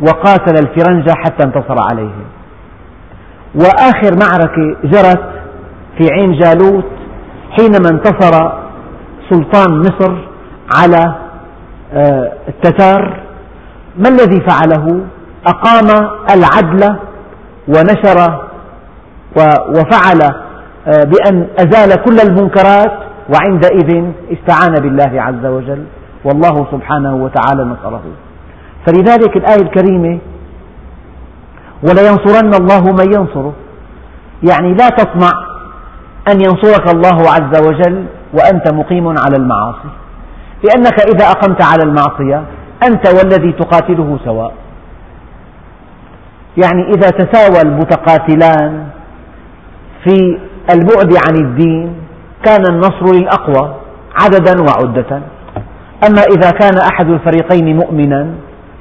[0.00, 2.24] وقاتل الفرنجة حتى انتصر عليهم.
[3.54, 5.39] وآخر معركة جرت
[5.98, 6.84] في عين جالوت
[7.50, 8.52] حينما انتصر
[9.30, 10.14] سلطان مصر
[10.76, 11.14] على
[11.92, 13.20] آه، التتار
[13.98, 15.00] ما الذي فعله؟
[15.46, 16.96] أقام العدل
[17.68, 18.40] ونشر
[19.68, 20.22] وفعل
[20.86, 22.92] آه، بأن أزال كل المنكرات
[23.34, 25.84] وعندئذ استعان بالله عز وجل.
[26.24, 28.02] والله سبحانه وتعالى نصره.
[28.86, 30.18] فلذلك الآية الكريمة
[31.82, 33.52] ولينصرن الله من ينصره.
[34.50, 35.49] يعني لا تطمع
[36.32, 39.90] أن ينصرك الله عز وجل وأنت مقيم على المعاصي.
[40.64, 42.44] لأنك إذا أقمت على المعصية
[42.88, 44.54] أنت والذي تقاتله سواء.
[46.64, 48.86] يعني إذا تساوى المتقاتلان
[50.04, 50.38] في
[50.74, 51.94] البعد عن الدين
[52.44, 53.74] كان النصر للأقوى
[54.20, 55.22] عددا وعدة.
[56.08, 58.34] أما إذا كان أحد الفريقين مؤمنا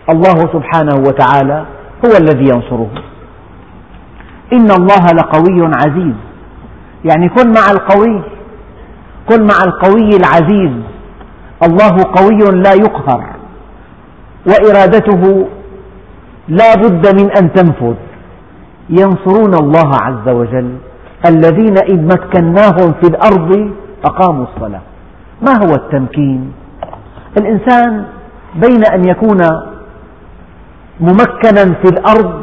[0.09, 1.65] الله سبحانه وتعالى
[2.05, 2.89] هو الذي ينصره.
[4.53, 6.28] إن الله لقوي عزيز.
[7.05, 8.21] يعني كن مع القوي
[9.29, 10.71] كن مع القوي العزيز.
[11.63, 13.23] الله قوي لا يقهر
[14.47, 15.47] وإرادته
[16.47, 17.95] لا بد من أن تنفذ.
[18.89, 20.77] ينصرون الله عز وجل
[21.25, 23.71] الذين إن مكناهم في الأرض
[24.05, 24.81] أقاموا الصلاة.
[25.41, 26.51] ما هو التمكين؟
[27.37, 28.05] الإنسان
[28.55, 29.37] بين أن يكون
[30.99, 32.41] ممكنا في الأرض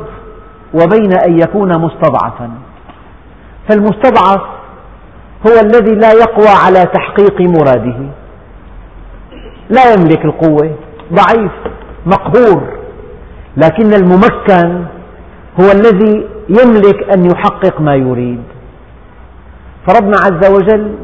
[0.75, 2.51] وبين أن يكون مستضعفا.
[3.69, 4.41] فالمستضعف
[5.47, 7.99] هو الذي لا يقوى على تحقيق مراده.
[9.71, 10.75] لا يملك القوة
[11.13, 11.53] ضعيف
[12.07, 12.79] مقهور
[13.57, 14.85] لكن الممكن
[15.61, 18.43] هو الذي يملك أن يحقق ما يريد.
[19.89, 20.95] فربنا عز وجل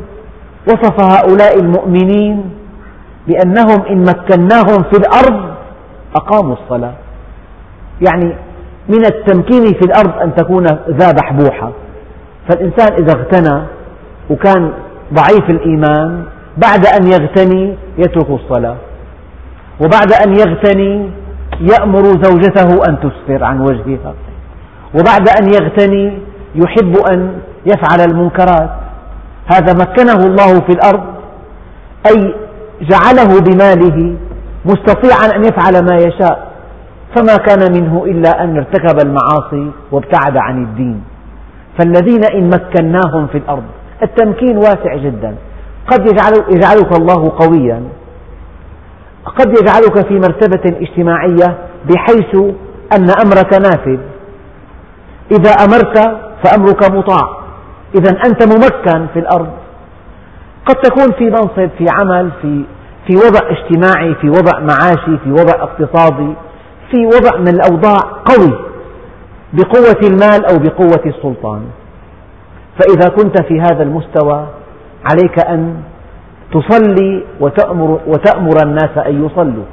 [0.68, 2.50] وصف هؤلاء المؤمنين
[3.26, 5.54] بأنهم إن مكناهم في الأرض
[6.16, 6.94] أقاموا الصلاة.
[8.08, 8.36] يعني
[8.88, 11.72] من التمكين في الأرض أن تكون ذا بحبوحة.
[12.48, 13.62] فالإنسان إذا اغتنى
[14.30, 14.72] وكان
[15.14, 16.24] ضعيف الإيمان
[16.56, 18.76] بعد أن يغتني يترك الصلاة.
[19.80, 21.10] وبعد أن يغتني
[21.60, 24.14] يأمر زوجته أن تسفر عن وجهها
[24.94, 26.18] وبعد أن يغتني
[26.54, 27.32] يحب أن
[27.66, 28.70] يفعل المنكرات.
[29.54, 31.04] هذا مكنه الله في الأرض
[32.06, 32.34] أي
[32.80, 34.16] جعله بماله
[34.64, 36.52] مستطيعا أن يفعل ما يشاء.
[37.16, 41.02] فما كان منه إلا أن ارتكب المعاصي وابتعد عن الدين.
[41.78, 43.64] فالذين إن مكناهم في الأرض
[44.02, 45.34] التمكين واسع جدا.
[45.92, 46.06] قد
[46.50, 47.82] يجعلك الله قويا.
[49.24, 51.58] قد يجعلك في مرتبة اجتماعية
[51.90, 52.34] بحيث
[52.96, 53.98] أن أمرك نافذ.
[55.30, 55.98] إذا أمرت
[56.44, 57.38] فأمرك مطاع.
[57.94, 59.50] إذا أنت ممكن في الأرض.
[60.66, 62.64] قد تكون في منصب في عمل في
[63.06, 66.34] في وضع اجتماعي في وضع معاشي في وضع اقتصادي
[66.90, 68.71] في وضع من الأوضاع قوي.
[69.52, 71.62] بقوة المال أو بقوة السلطان.
[72.78, 74.46] فإذا كنت في هذا المستوى
[75.10, 75.76] عليك أن
[76.52, 79.64] تصلي وتأمر, وتأمر الناس أن يصلوا.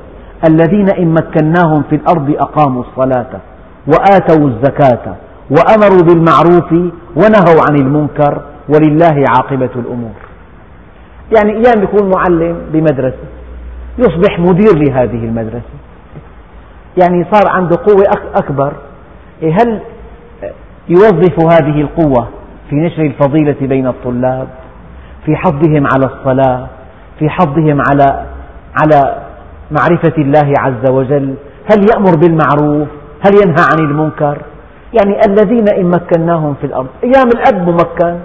[0.49, 3.39] الذين إن مكناهم في الأرض أقاموا الصلاة
[3.87, 5.15] وآتوا الزكاة
[5.49, 6.71] وأمروا بالمعروف
[7.15, 10.15] ونهوا عن المنكر ولله عاقبة الأمور.
[11.37, 13.27] يعني أيام يكون معلم بمدرسة
[13.97, 15.79] يصبح مدير لهذه المدرسة.
[17.01, 18.03] يعني صار عنده قوة
[18.35, 18.73] أكبر.
[19.43, 19.79] هل
[20.89, 22.27] يوظف هذه القوة
[22.69, 24.47] في نشر الفضيلة بين الطلاب
[25.25, 26.67] في حضهم على الصلاة
[27.19, 28.25] في حضهم على
[28.81, 29.21] على
[29.71, 31.35] معرفة الله عز وجل؟
[31.71, 32.87] هل يأمر بالمعروف؟
[33.25, 34.37] هل ينهى عن المنكر؟
[34.93, 38.19] يعني الذين إن مكناهم في الأرض أيام الأب ممكن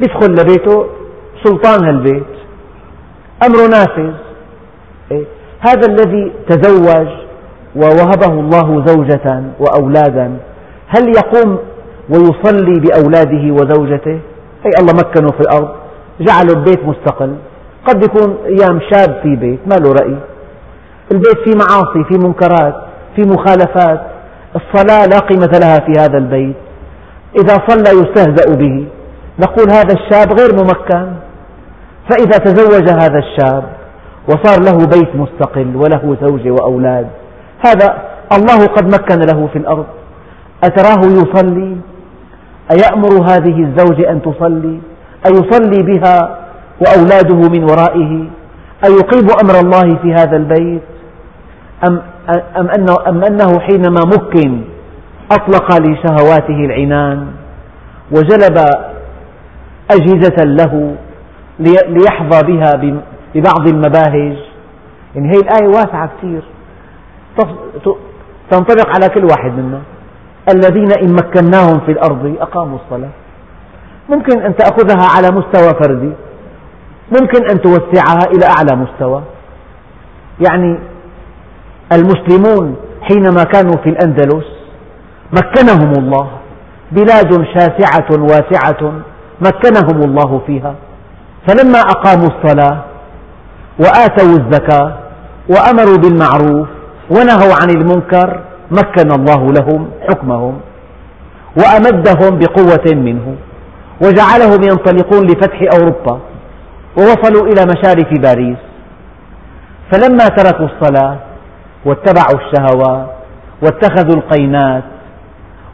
[0.00, 0.86] يدخل لبيته
[1.44, 2.24] سلطان هالبيت
[3.46, 4.14] أمره نافذ.
[5.10, 5.24] إيه؟
[5.60, 7.08] هذا الذي تزوج
[7.76, 10.36] ووهبه الله زوجة وأولادا.
[10.88, 11.58] هل يقوم
[12.08, 14.18] ويصلي بأولاده وزوجته؟
[14.66, 15.68] أي الله مكنه في الأرض
[16.20, 17.34] جعله البيت مستقل.
[17.86, 20.16] قد يكون أيام شاب في بيت ما له رأي.
[21.12, 22.74] البيت فيه معاصي فيه منكرات
[23.16, 24.00] فيه مخالفات.
[24.56, 26.56] الصلاة لا قيمة لها في هذا البيت.
[27.40, 28.86] إذا صلى يستهزأ به.
[29.38, 31.12] نقول هذا الشاب غير ممكن.
[32.10, 33.64] فإذا تزوج هذا الشاب
[34.28, 37.06] وصار له بيت مستقل وله زوجة وأولاد
[37.66, 38.02] هذا
[38.36, 39.86] الله قد مكن له في الأرض.
[40.64, 41.76] أتراه يصلي؟
[42.70, 44.78] أيأمر هذه الزوجة أن تصلي؟
[45.26, 46.38] أيصلي بها
[46.80, 48.24] وأولاده من ورائه؟
[48.84, 50.82] أيقيم أمر الله في هذا البيت؟
[51.88, 52.02] أم,
[52.58, 54.60] أم, أنه, أم أنه حينما مكن
[55.32, 57.26] أطلق لشهواته العنان
[58.12, 58.58] وجلب
[59.90, 60.94] أجهزة له
[61.88, 62.72] ليحظى بها
[63.34, 64.36] ببعض المباهج؟
[65.14, 66.42] يعني هي الآية واسعة كثير.
[68.50, 69.80] تنطبق على كل واحد منا.
[70.54, 73.10] الذين إن مكناهم في الأرض أقاموا الصلاة.
[74.08, 76.12] ممكن أن تأخذها على مستوى فردي.
[77.20, 79.22] ممكن أن توسعها إلى أعلى مستوى.
[80.48, 80.78] يعني
[81.92, 84.46] المسلمون حينما كانوا في الأندلس
[85.32, 86.30] مكنهم الله.
[86.92, 88.92] بلاد شاسعة واسعة
[89.40, 90.74] مكنهم الله فيها.
[91.48, 92.84] فلما أقاموا الصلاة
[93.78, 94.98] وآتوا الزكاة
[95.48, 96.68] وأمروا بالمعروف
[97.10, 98.40] ونهوا عن المنكر
[98.70, 100.60] مكن الله لهم حكمهم
[101.56, 103.36] وأمدهم بقوة منه
[104.02, 106.20] وجعلهم ينطلقون لفتح أوروبا
[106.98, 108.58] ووصلوا إلى مشارف باريس.
[109.92, 111.18] فلما تركوا الصلاة
[111.84, 113.10] واتبعوا الشهوات
[113.62, 114.84] واتخذوا القينات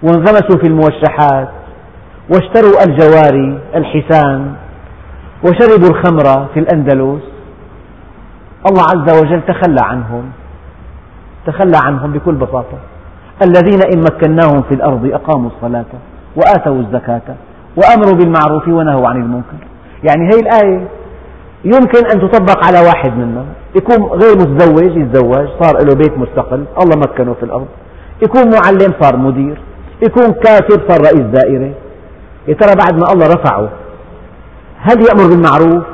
[0.02, 1.48] وانغمسوا في الموشحات
[2.30, 4.54] واشتروا الجواري الحسان
[5.44, 7.22] وشربوا الخمر في الأندلس
[8.70, 10.30] الله عز وجل تخلى عنهم.
[11.46, 12.78] تخلى عنهم بكل بساطة.
[13.42, 15.84] الذين إن مكناهم في الأرض أقاموا الصلاة
[16.36, 17.36] وآتوا الزكاة
[17.76, 19.56] وأمروا بالمعروف ونهوا عن المنكر.
[20.04, 20.88] يعني هذه الآية
[21.64, 23.44] يمكن أن تطبق على واحد منا
[23.76, 27.66] يكون غير متزوج يتزوج صار له بيت مستقل الله مكنه في الأرض.
[28.22, 29.60] يكون معلم صار مدير.
[30.02, 31.72] يكون كاتب صار رئيس دائرة.
[32.48, 33.68] يا ترى بعد ما الله رفعه
[34.78, 35.84] هل يأمر بالمعروف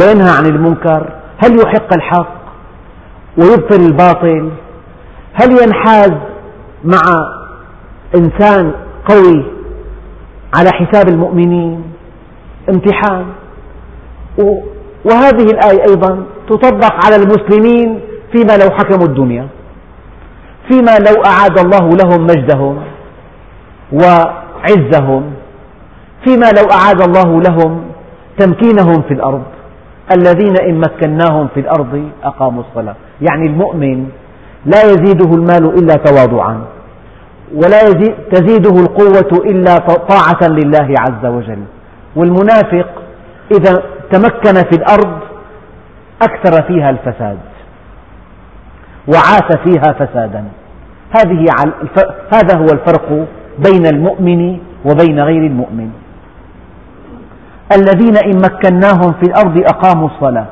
[0.00, 1.12] وينهى عن المنكر؟
[1.44, 2.36] هل يحق الحق
[3.38, 4.50] ويبطل الباطل؟
[5.40, 6.12] هل ينحاز
[6.84, 7.02] مع
[8.16, 8.72] إنسان
[9.08, 9.44] قوي
[10.58, 11.82] على حساب المؤمنين؟
[12.68, 13.26] امتحان.
[15.04, 18.00] وهذه الآية أيضا تطبق على المسلمين
[18.32, 19.48] فيما لو حكموا الدنيا
[20.68, 22.76] فيما لو أعاد الله لهم مجدهم
[23.92, 25.32] وعزهم
[26.24, 27.82] فيما لو أعاد الله لهم
[28.38, 29.42] تمكينهم في الأرض.
[30.12, 32.96] الذين إن مكناهم في الأرض أقاموا الصلاة.
[33.20, 34.06] يعني المؤمن
[34.66, 36.60] لا يزيده المال إلا تواضعا
[37.54, 37.80] ولا
[38.32, 41.62] تزيده القوة إلا طاعة لله عز وجل.
[42.16, 42.86] والمنافق
[43.58, 45.18] إذا تمكن في الأرض
[46.22, 47.38] أكثر فيها الفساد
[49.08, 50.44] وعاث فيها فسادا.
[51.18, 51.46] هذه
[52.32, 53.26] هذا هو الفرق
[53.58, 55.90] بين المؤمن وبين غير المؤمن.
[57.72, 60.46] الذين إن مكناهم في الأرض أقاموا الصلاة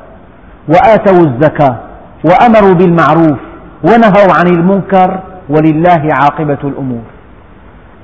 [0.67, 1.77] وآتوا الزكاة
[2.25, 3.39] وأمروا بالمعروف
[3.87, 5.19] ونهوا عن المنكر
[5.49, 7.01] ولله عاقبة الأمور.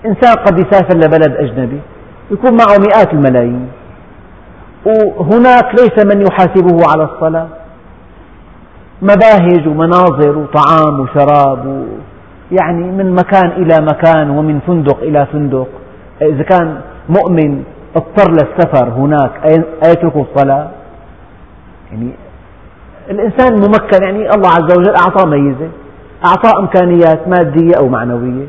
[0.05, 1.79] إنسان قد يسافر لبلد أجنبي
[2.31, 3.67] يكون معه مئات الملايين.
[4.85, 7.47] وهناك ليس من يحاسبه على الصلاة.
[9.01, 11.85] مباهج ومناظر وطعام وشراب
[12.51, 15.67] يعني من مكان إلى مكان ومن فندق إلى فندق.
[16.21, 17.63] إذا كان مؤمن
[17.95, 19.31] اضطر للسفر هناك
[19.85, 20.69] أيترك الصلاة؟
[21.91, 22.11] يعني
[23.09, 25.69] الإنسان ممكن يعني الله عز وجل أعطاه ميزة
[26.25, 28.45] أعطاه إمكانيات مادية أو معنوية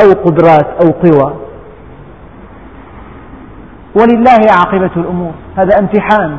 [0.00, 1.34] أو قدرات أو قوى.
[4.00, 6.38] ولله عاقبة الأمور هذا امتحان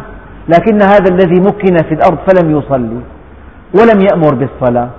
[0.49, 2.99] لكن هذا الذي مكن في الأرض فلم يصلي
[3.79, 4.89] ولم يأمر بالصلاة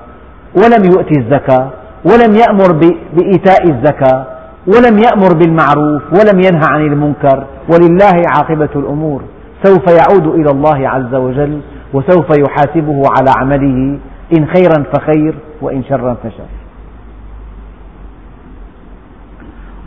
[0.56, 1.68] ولم يؤتي الزكاة
[2.04, 2.72] ولم يأمر
[3.12, 4.26] بإيتاء الزكاة
[4.66, 7.46] ولم يأمر بالمعروف ولم ينهى عن المنكر.
[7.72, 9.22] ولله عاقبة الأمور
[9.62, 11.61] سوف يعود إلى الله عز وجل.
[11.95, 13.99] وسوف يحاسبه على عمله
[14.39, 16.49] إن خيرا فخير وإن شرا فشر.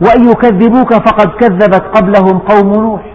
[0.00, 3.14] وإن يكذبوك فقد كذبت قبلهم قوم نوح.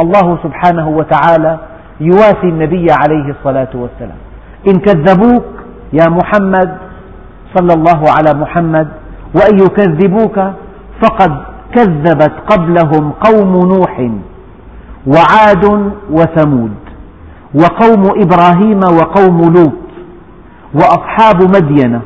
[0.00, 1.58] الله سبحانه وتعالى
[2.00, 4.18] يواسي النبي عليه الصلاة والسلام.
[4.68, 5.44] إن كذبوك
[5.92, 6.76] يا محمد
[7.54, 8.88] صلى الله على محمد.
[9.34, 10.38] وإن يكذبوك
[11.02, 11.42] فقد
[11.74, 14.10] كذبت قبلهم قوم نوح
[15.06, 16.85] وعاد وثمود.
[17.54, 19.72] وقوم إبراهيم وقوم لوط
[20.74, 22.00] وأصحاب مدين.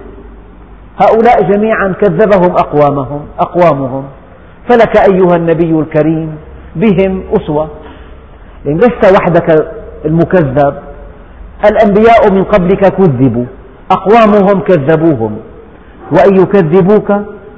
[1.02, 4.04] هؤلاء جميعا كذبهم أقوامهم أقوامهم.
[4.68, 6.34] فلك أيها النبي الكريم
[6.76, 7.68] بهم أسوة.
[8.64, 9.72] يعني لست وحدك
[10.04, 10.74] المكذب
[11.70, 13.44] الأنبياء من قبلك كذبوا
[13.90, 15.36] أقوامهم كذبوهم.
[16.12, 17.12] وإن يكذبوك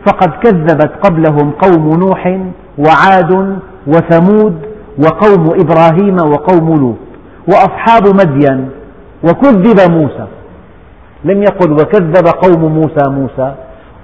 [0.06, 2.40] فقد كذبت قبلهم قوم نوح
[2.78, 4.56] وعاد وثمود
[4.98, 7.11] وقوم إبراهيم وقوم لوط.
[7.48, 8.70] وأصحاب مدين
[9.24, 10.26] وكذب موسى.
[11.24, 13.54] لم يقل وكذب قوم موسى موسى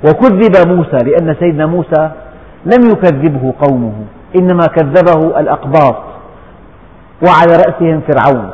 [0.05, 2.11] وكذب موسى لأن سيدنا موسى
[2.67, 3.93] لم يكذبه قومه
[4.39, 5.97] إنما كذبه الأقباط
[7.27, 8.51] وعلى رأسهم فرعون.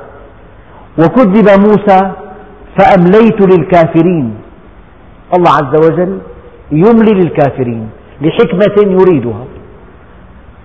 [0.99, 2.01] وكذب موسى
[2.79, 4.35] فأمليت للكافرين.
[5.37, 6.19] الله عز وجل
[6.73, 7.89] يملي للكافرين
[8.21, 9.45] لحكمة يريدها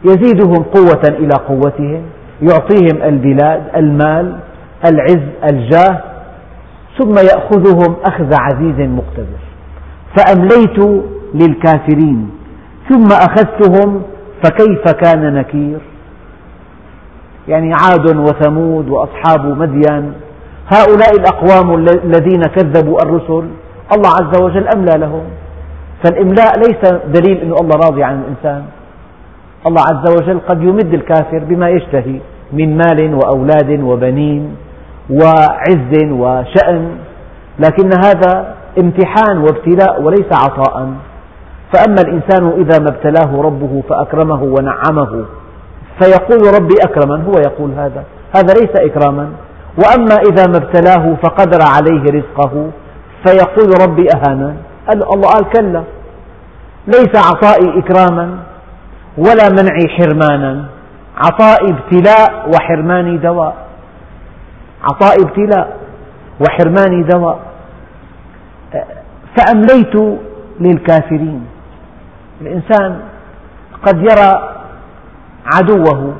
[0.05, 2.03] يزيدهم قوة إلى قوتهم.
[2.42, 4.36] يعطيهم البلاد المال
[4.86, 6.02] العز الجاه
[6.98, 9.40] ثم يأخذهم أخذ عزيز مقتدر.
[10.18, 12.30] فأمليت للكافرين
[12.90, 14.02] ثم أخذتهم
[14.44, 15.80] فكيف كان نكير؟
[17.48, 20.14] يعني عاد وثمود وأصحاب مدين
[20.68, 23.50] هؤلاء الأقوام الذين كذبوا الرسل
[23.96, 25.24] الله عز وجل أملى لهم.
[26.04, 28.64] فالإملاء ليس دليل أن الله راضي عن الإنسان.
[29.68, 32.20] الله عز وجل قد يمد الكافر بما يشتهي
[32.53, 34.55] من مال وأولاد وبنين
[35.10, 36.89] وعز وشأن
[37.60, 40.93] لكن هذا امتحان وابتلاء وليس عطاء.
[41.74, 45.26] فأما الإنسان إذا ما ابتلاه ربه فأكرمه ونعمه
[46.01, 48.03] فيقول ربي أكرمن هو يقول هذا
[48.36, 49.30] هذا ليس إكراما.
[49.78, 52.70] وأما إذا ما ابتلاه فقدر عليه رزقه
[53.26, 54.55] فيقول ربي أهانا
[54.93, 55.84] الله قال كلا
[56.88, 58.49] ليس عطائي إكراما.
[59.18, 60.66] ولا منعي حرمانا.
[61.18, 63.55] عطائي ابتلاء وحرماني دواء.
[64.84, 65.78] عطائي ابتلاء
[66.41, 67.39] وحرماني دواء.
[69.38, 70.20] فأمليت
[70.60, 71.45] للكافرين.
[72.41, 72.99] الإنسان
[73.88, 74.55] قد يرى
[75.55, 76.14] عدوه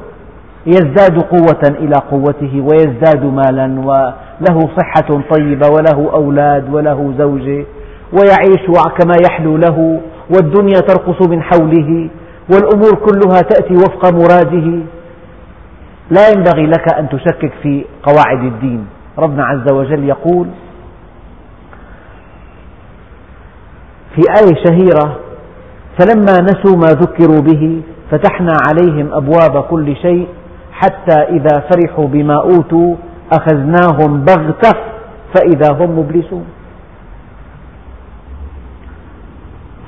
[0.66, 7.66] يزداد قوة إلى قوته ويزداد مالا وله صحة طيبة وله أولاد وله زوجة
[8.14, 8.66] ويعيش
[9.00, 10.02] كما يحلو له
[10.36, 12.10] والدنيا ترقص من حوله.
[12.52, 14.80] والأمور كلها تأتي وفق مراده.
[16.12, 18.88] لا ينبغي لك أن تشكك في قواعد الدين.
[19.18, 20.48] ربنا عز وجل يقول
[24.16, 25.20] في آية شهيرة
[26.00, 27.82] فلما نسوا ما ذكروا به
[28.12, 30.28] فتحنا عليهم أبواب كل شيء
[30.72, 32.96] حتى إذا فرحوا بما أوتوا
[33.34, 34.80] أخذناهم بغتة
[35.36, 36.46] فإذا هم مبلسون.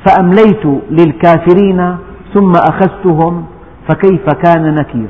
[0.05, 1.97] فأمليت للكافرين
[2.33, 3.45] ثم أخذتهم
[3.89, 5.09] فكيف كان نكير؟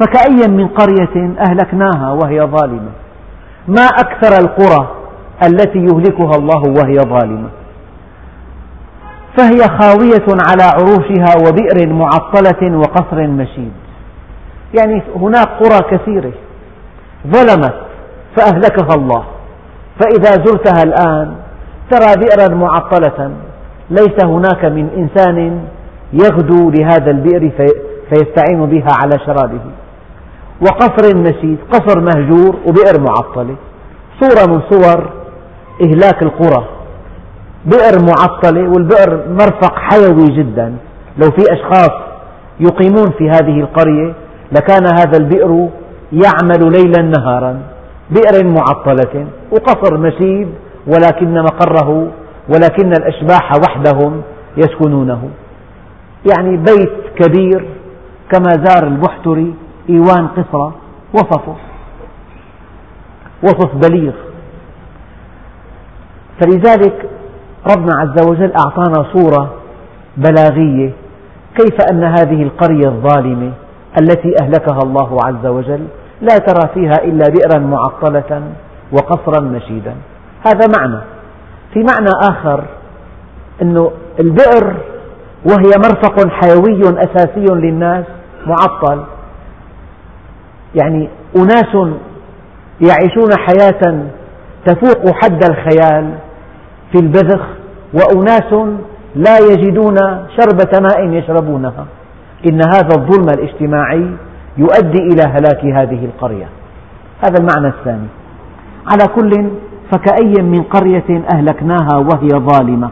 [0.00, 2.90] فكأيا من قرية أهلكناها وهي ظالمة؟
[3.68, 4.88] ما أكثر القرى
[5.46, 7.48] التي يهلكها الله وهي ظالمة؟
[9.38, 13.72] فهي خاوية على عروشها وبئر معطلة وقصر مشيد.
[14.78, 16.32] يعني هناك قرى كثيرة
[17.26, 17.74] ظلمت
[18.36, 19.24] فأهلكها الله.
[20.00, 21.34] فإذا زرتها الآن
[21.90, 23.30] ترى بئرا معطلة
[23.90, 25.64] ليس هناك من إنسان
[26.24, 27.50] يغدو لهذا البئر
[28.08, 29.60] فيستعين بها على شرابه.
[30.60, 33.56] وقصر مشيد قصر مهجور وبئر معطلة.
[34.20, 35.10] صورة من صور
[35.84, 36.64] إهلاك القرى.
[37.64, 40.74] بئر معطلة والبئر مرفق حيوي جدا.
[41.18, 41.92] لو في أشخاص
[42.60, 44.14] يقيمون في هذه القرية
[44.52, 45.68] لكان هذا البئر
[46.12, 47.60] يعمل ليلا نهارا.
[48.10, 50.48] بئر معطلة وقصر مشيد
[50.86, 52.08] ولكن مقره
[52.48, 54.22] ولكن الأشباح وحدهم
[54.56, 55.28] يسكنونه.
[56.32, 57.68] يعني بيت كبير
[58.32, 59.54] كما زار البحتري
[59.90, 60.72] إيوان قصرى
[61.14, 61.56] وصفه.
[63.42, 64.12] وصف بليغ.
[66.40, 67.10] فلذلك
[67.76, 69.54] ربنا عز وجل أعطانا صورة
[70.16, 70.92] بلاغية
[71.56, 73.52] كيف أن هذه القرية الظالمة
[74.00, 75.86] التي أهلكها الله عز وجل
[76.20, 78.42] لا ترى فيها إلا بئرا معطلة
[78.92, 79.94] وقصرا مشيدا.
[80.46, 81.00] هذا معنى.
[81.74, 82.64] في معنى آخر
[83.62, 84.76] أن البئر
[85.50, 88.04] وهي مرفق حيوي أساسي للناس
[88.46, 89.04] معطل.
[90.74, 91.96] يعني أناس
[92.80, 94.06] يعيشون حياة
[94.66, 96.14] تفوق حد الخيال
[96.92, 97.40] في البذخ
[97.94, 98.52] وأناس
[99.14, 99.96] لا يجدون
[100.36, 101.86] شربة ماء يشربونها.
[102.50, 104.10] إن هذا الظلم الاجتماعي
[104.56, 106.48] يؤدي إلى هلاك هذه القرية.
[107.24, 108.06] هذا المعنى الثاني.
[108.86, 109.50] على كل
[109.92, 112.90] فكأي من قرية أهلكناها وهي ظالمة.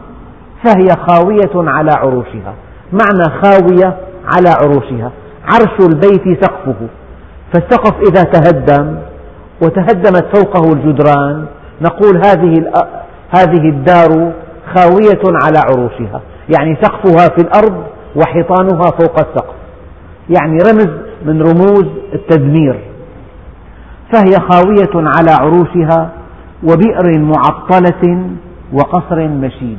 [0.63, 2.53] فهي خاوية على عروشها.
[2.91, 3.97] معنى خاوية
[4.35, 5.11] على عروشها.
[5.45, 6.87] عرش البيت سقفه.
[7.53, 8.97] فالسقف إذا تهدم
[9.63, 11.45] وتهدمت فوقه الجدران
[11.81, 12.53] نقول هذه
[13.37, 14.33] هذه الدار
[14.75, 16.21] خاوية على عروشها.
[16.57, 17.83] يعني سقفها في الأرض
[18.15, 19.55] وحيطانها فوق السقف.
[20.29, 20.89] يعني رمز
[21.25, 22.79] من رموز التدمير.
[24.13, 26.09] فهي خاوية على عروشها
[26.63, 28.29] وبئر معطلة
[28.73, 29.77] وقصر مشيد.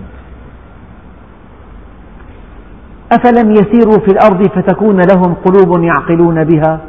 [3.13, 6.81] أفلم يسيروا في الأرض فتكون لهم قلوب يعقلون بها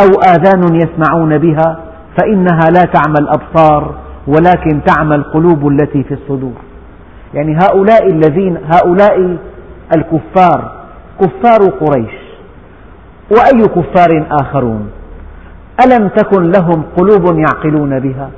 [0.00, 1.78] أو آذان يسمعون بها
[2.20, 3.94] فإنها لا تعمى الأبصار
[4.26, 6.54] ولكن تعمى القلوب التي في الصدور.
[7.34, 9.36] يعني هؤلاء الذين هؤلاء
[9.96, 10.72] الكفار
[11.20, 12.14] كفار قريش
[13.30, 14.90] وأي كفار آخرون؟
[15.86, 18.30] ألم تكن لهم قلوب يعقلون بها؟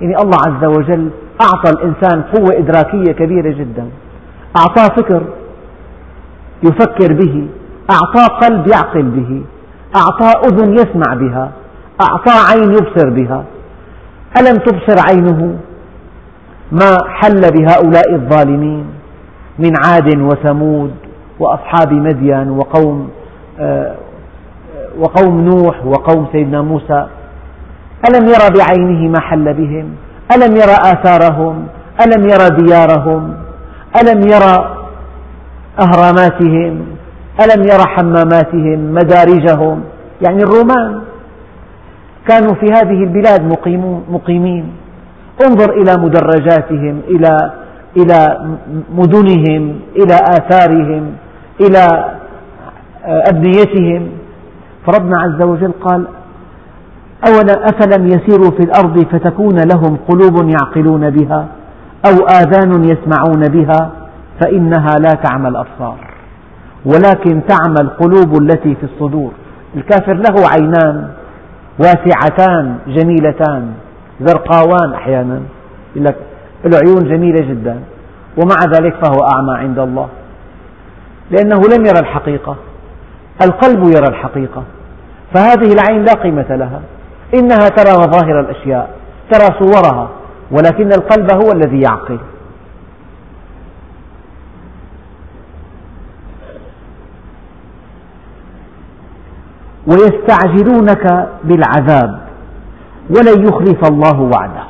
[0.00, 1.10] يعني الله عز وجل
[1.42, 3.86] أعطى الإنسان قوة إدراكية كبيرة جدا.
[4.56, 5.22] أعطاه فكر
[6.62, 7.46] يفكر به
[7.90, 9.42] أعطاه قلب يعقل به
[9.96, 11.50] أعطاه أذن يسمع بها
[12.00, 13.44] أعطاه عين يبصر بها.
[14.40, 15.56] ألم تبصر عينه؟
[16.72, 18.86] ما حل بهؤلاء الظالمين
[19.58, 20.94] من عاد وثمود
[21.40, 23.10] وأصحاب مدين وقوم
[23.60, 23.94] آه،
[24.98, 27.06] وقوم نوح وقوم سيدنا موسى.
[28.08, 29.94] ألم يرى بعينه ما حل بهم؟
[30.36, 31.66] ألم يرى آثارهم؟
[32.06, 33.34] ألم يرى ديارهم؟
[34.02, 34.71] ألم يرى
[35.80, 36.86] أهراماتهم
[37.44, 39.82] ألم يرى حماماتهم مدارجهم
[40.26, 41.00] يعني الرومان.
[42.28, 43.42] كانوا في هذه البلاد
[44.10, 44.72] مقيمين.
[45.46, 47.50] انظر إلى مدرجاتهم إلى
[47.96, 48.38] إلى
[48.94, 51.12] مدنهم إلى آثارهم
[51.60, 52.14] إلى
[53.04, 54.08] أبنيتهم.
[54.86, 56.06] فربنا عز وجل قال
[57.28, 61.46] أولا أفلم يسيروا في الأرض فتكون لهم قلوب يعقلون بها
[62.06, 63.90] أو آذان يسمعون بها
[64.42, 65.96] فإنها لا تعمى الأبصار
[66.84, 69.30] ولكن تعمى القلوب التي في الصدور.
[69.76, 71.08] الكافر له عينان
[71.78, 73.72] واسعتان جميلتان
[74.20, 75.40] زرقاوان أحيانا
[75.96, 76.16] يقول لك
[76.64, 77.80] له عيون جميلة جدا
[78.36, 80.08] ومع ذلك فهو أعمى عند الله.
[81.30, 82.56] لأنه لم يرى الحقيقة
[83.44, 84.62] القلب يرى الحقيقة
[85.34, 86.80] فهذه العين لا قيمة لها.
[87.34, 88.90] إنها ترى مظاهر الأشياء
[89.32, 90.08] ترى صورها
[90.50, 92.18] ولكن القلب هو الذي يعقل.
[99.86, 102.20] ويستعجلونك بالعذاب
[103.10, 104.64] ولن يخلف الله وعده.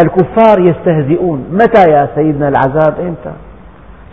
[0.00, 1.46] الكفار يستهزئون.
[1.52, 3.32] متى يا سيدنا العذاب؟ إمتى؟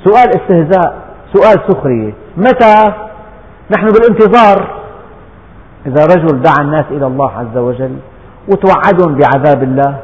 [0.04, 0.96] سؤال استهزاء
[1.34, 2.14] سؤال سخرية.
[2.38, 2.94] متى؟
[3.76, 4.82] نحن بالانتظار.
[5.86, 7.96] إذا رجل دعا الناس إلى الله عز وجل
[8.48, 9.98] وتوعدهم بعذاب الله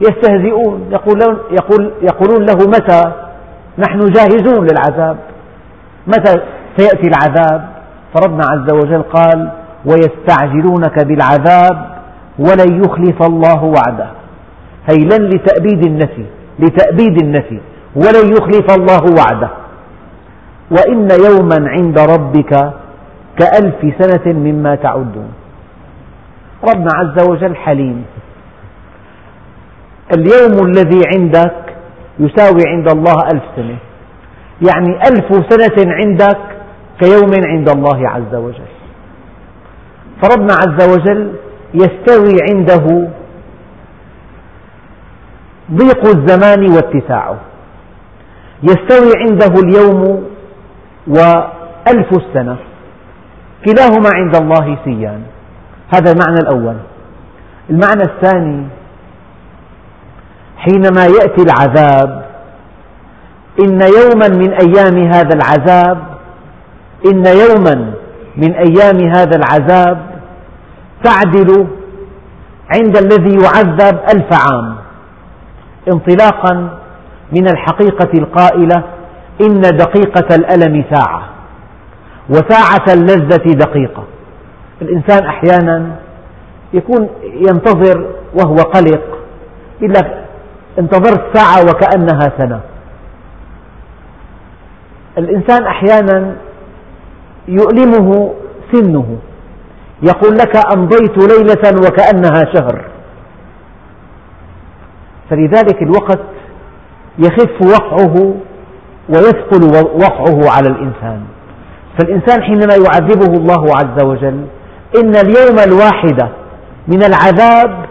[0.00, 0.88] يستهزئون.
[0.90, 3.12] يقولون, يقول يقولون له متى؟
[3.78, 5.16] نحن جاهزون للعذاب.
[6.06, 6.40] متى
[6.76, 7.73] سيأتي العذاب؟
[8.14, 9.50] فربنا عز وجل قال
[9.86, 11.94] ويستعجلونك بالعذاب
[12.38, 14.10] ولن يخلف الله وعده.
[14.90, 16.26] هي لن لتأبيد النفي
[16.58, 17.60] لتأبيد النفي
[17.96, 19.50] ولن يخلف الله وعده.
[20.70, 22.72] وإن يوما عند ربك
[23.38, 25.32] كألف سنة مما تعدون.
[26.68, 28.04] ربنا عز وجل حليم.
[30.16, 31.54] اليوم الذي عندك
[32.18, 33.76] يساوي عند الله ألف سنة.
[34.70, 36.53] يعني ألف سنة عندك
[37.00, 38.72] كيوم عند الله عز وجل.
[40.22, 41.32] فربنا عز وجل
[41.74, 43.08] يستوي عنده
[45.72, 47.38] ضيق الزمان واتساعه.
[48.62, 50.24] يستوي عنده اليوم
[51.06, 52.56] وألف السنة.
[53.64, 55.22] كلاهما عند الله سيان.
[55.94, 56.76] هذا المعنى الأول.
[57.70, 58.66] المعنى الثاني
[60.56, 62.24] حينما يأتي العذاب
[63.60, 66.13] إن يوما من أيام هذا العذاب
[67.06, 67.94] إن يوما
[68.36, 70.06] من أيام هذا العذاب
[71.04, 71.66] تعدل
[72.74, 74.76] عند الذي يعذب ألف عام.
[75.92, 76.78] انطلاقا
[77.32, 78.82] من الحقيقة القائلة
[79.42, 81.22] إن دقيقة الألم ساعة
[82.28, 84.04] وساعة اللذة دقيقة.
[84.82, 85.96] الإنسان أحيانا
[86.72, 89.18] يكون ينتظر وهو قلق
[89.80, 90.24] يقول لك
[90.78, 92.60] انتظرت ساعة وكأنها سنة.
[95.18, 96.36] الإنسان أحيانا
[97.48, 98.34] يؤلمه
[98.72, 99.18] سنه.
[100.02, 102.84] يقول لك أمضيت ليلة وكأنها شهر.
[105.30, 106.20] فلذلك الوقت
[107.18, 108.34] يخف وقعه
[109.08, 111.20] ويثقل وقعه على الإنسان.
[111.98, 114.46] فالإنسان حينما يعذبه الله عز وجل
[115.02, 116.28] إن اليوم الواحد
[116.88, 117.86] من العذاب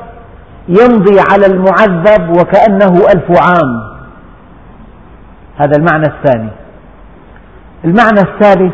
[0.68, 3.94] يمضي على المعذب وكأنه ألف عام.
[5.58, 6.50] هذا المعنى الثاني.
[7.86, 8.74] المعنى الثالث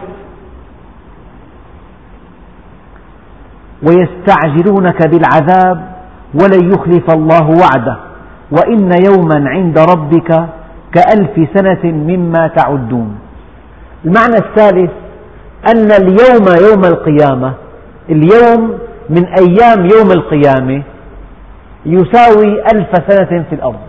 [3.88, 5.90] ويستعجلونك بالعذاب
[6.34, 7.98] ولن يخلف الله وعده.
[8.52, 10.46] وإن يوما عند ربك
[10.94, 13.20] كألف سنة مما تعدون.
[14.06, 14.92] المعنى الثالث
[15.76, 17.54] أن اليوم يوم القيامة
[18.10, 18.78] اليوم
[19.10, 20.84] من أيام يوم القيامة
[21.86, 23.80] يساوي ألف سنة في الأرض.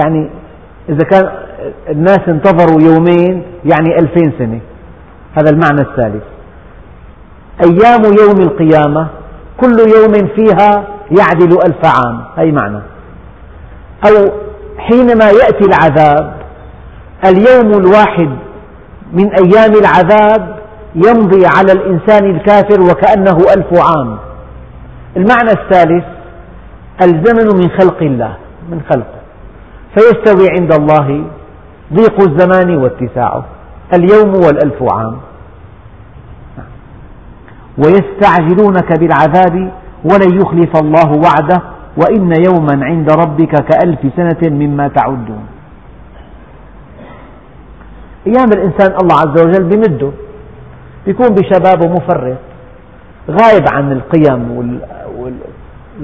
[0.00, 0.30] يعني
[0.88, 1.28] إذا كان
[1.88, 4.60] الناس انتظروا يومين يعني ألفين سنة.
[5.38, 6.22] هذا المعنى الثالث.
[7.64, 9.08] أيام يوم القيامة
[9.60, 10.84] كل يوم فيها
[11.18, 12.24] يعدل ألف عام.
[12.36, 12.80] هذا معنى.
[14.08, 14.32] أو
[14.78, 16.36] حينما يأتي العذاب
[17.24, 18.30] اليوم الواحد
[19.12, 20.56] من أيام العذاب
[20.94, 24.18] يمضي على الإنسان الكافر وكأنه ألف عام.
[25.16, 26.04] المعنى الثالث
[27.02, 28.36] الزمن من خلق الله
[28.70, 29.16] من خلقه
[29.94, 31.24] فيستوي عند الله
[31.94, 33.44] ضيق الزمان واتساعه
[33.94, 35.16] اليوم والألف عام.
[37.78, 39.72] ويستعجلونك بالعذاب
[40.04, 41.62] ولن يخلف الله وعده
[41.96, 45.46] وإن يوما عند ربك كألف سنة مما تعدون
[48.26, 50.10] أيام الإنسان الله عز وجل بمده
[51.06, 52.36] يكون بشبابه مفرط
[53.30, 54.80] غايب عن القيم.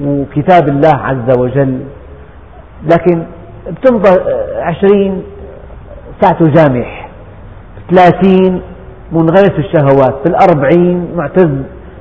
[0.01, 1.79] وكتاب الله عز وجل
[2.91, 3.23] لكن
[3.71, 4.09] بتمضى
[4.57, 5.23] عشرين
[6.21, 7.09] ساعته جامح
[7.91, 8.61] ثلاثين
[9.13, 11.49] منغمس الشهوات بالأربعين معتز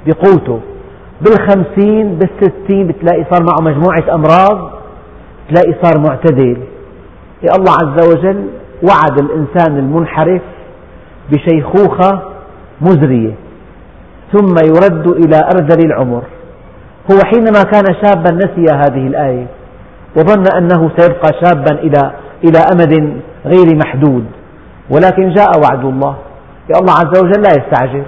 [0.07, 0.61] بقوته
[1.21, 4.71] بالخمسين بالستين بتلاقي صار معه مجموعة أمراض
[5.49, 6.57] تلاقي صار معتدل.
[7.59, 8.47] الله عز وجل
[8.83, 10.43] وعد الإنسان المنحرف
[11.33, 12.23] بشيخوخة
[12.81, 13.35] مزرية.
[14.33, 16.23] ثم يرد إلى أرذل العمر.
[17.13, 19.47] هو حينما كان شابا نسي هذه الآية
[20.17, 22.13] وظن أنه سيبقى شابا إلى
[22.45, 24.25] إلى أمد غير محدود.
[24.91, 26.17] ولكن جاء وعد الله.
[26.81, 28.05] الله عز وجل لا يستعجل.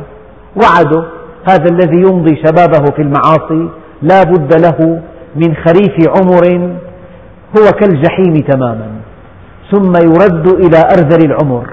[0.62, 1.04] وعده
[1.48, 3.68] هذا الذي يمضي شبابه في المعاصي
[4.02, 5.02] لا بد له
[5.36, 6.76] من خريف عمر
[7.58, 8.88] هو كالجحيم تماما.
[9.72, 11.66] ثم يرد إلى أرذل العمر.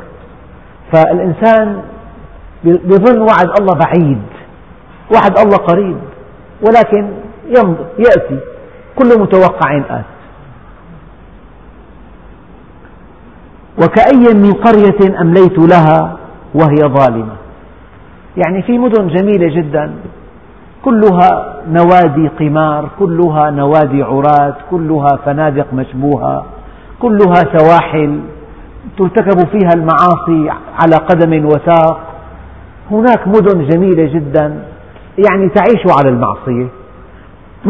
[0.93, 1.81] فالإنسان
[2.63, 4.21] بظن وعد الله بعيد
[5.15, 5.97] وعد الله قريب
[6.61, 7.09] ولكن
[7.99, 8.39] يأتي.
[8.95, 10.05] كل متوقع آت.
[13.83, 16.17] وكأي من قرية أمليت لها
[16.55, 17.35] وهي ظالمة.
[18.45, 19.91] يعني في مدن جميلة جدا
[20.85, 26.45] كلها نوادي قمار كلها نوادي عراة كلها فنادق مشبوهة
[26.99, 28.19] كلها سواحل
[28.97, 30.49] ترتكب فيها المعاصي
[30.79, 31.99] على قدم وساق.
[32.91, 34.63] هناك مدن جميلة جدا
[35.27, 36.67] يعني تعيش على المعصية.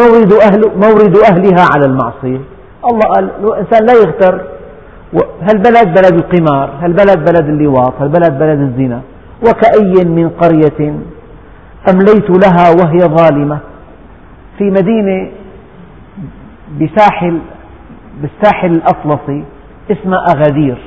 [0.01, 2.41] مورد, أهل مورد أهلها على المعصية.
[2.85, 4.41] الله قال الإنسان لا يغتر
[5.41, 9.01] هالبلد بلد القمار؟ هالبلد بلد اللواط؟ هالبلد بلد الزنا؟
[9.47, 10.93] وكأي من قرية
[11.89, 13.59] أمليت لها وهي ظالمة.
[14.57, 15.31] في مدينة
[16.81, 17.39] بساحل
[18.21, 19.43] بالساحل الأطلسي
[19.91, 20.77] اسمها أغادير.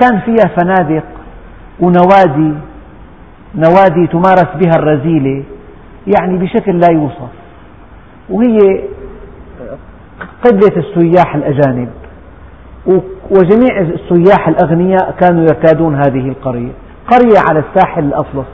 [0.00, 1.04] كان فيها فنادق
[1.80, 2.54] ونوادي
[3.54, 5.44] نوادي تمارس بها الرذيلة
[6.06, 7.30] يعني بشكل لا يوصف.
[8.30, 8.58] وهي
[10.44, 11.88] قبلة السياح الأجانب.
[13.30, 16.72] وجميع السياح الأغنياء كانوا يرتادون هذه القرية.
[17.10, 18.46] قرية على الساحل الأطلس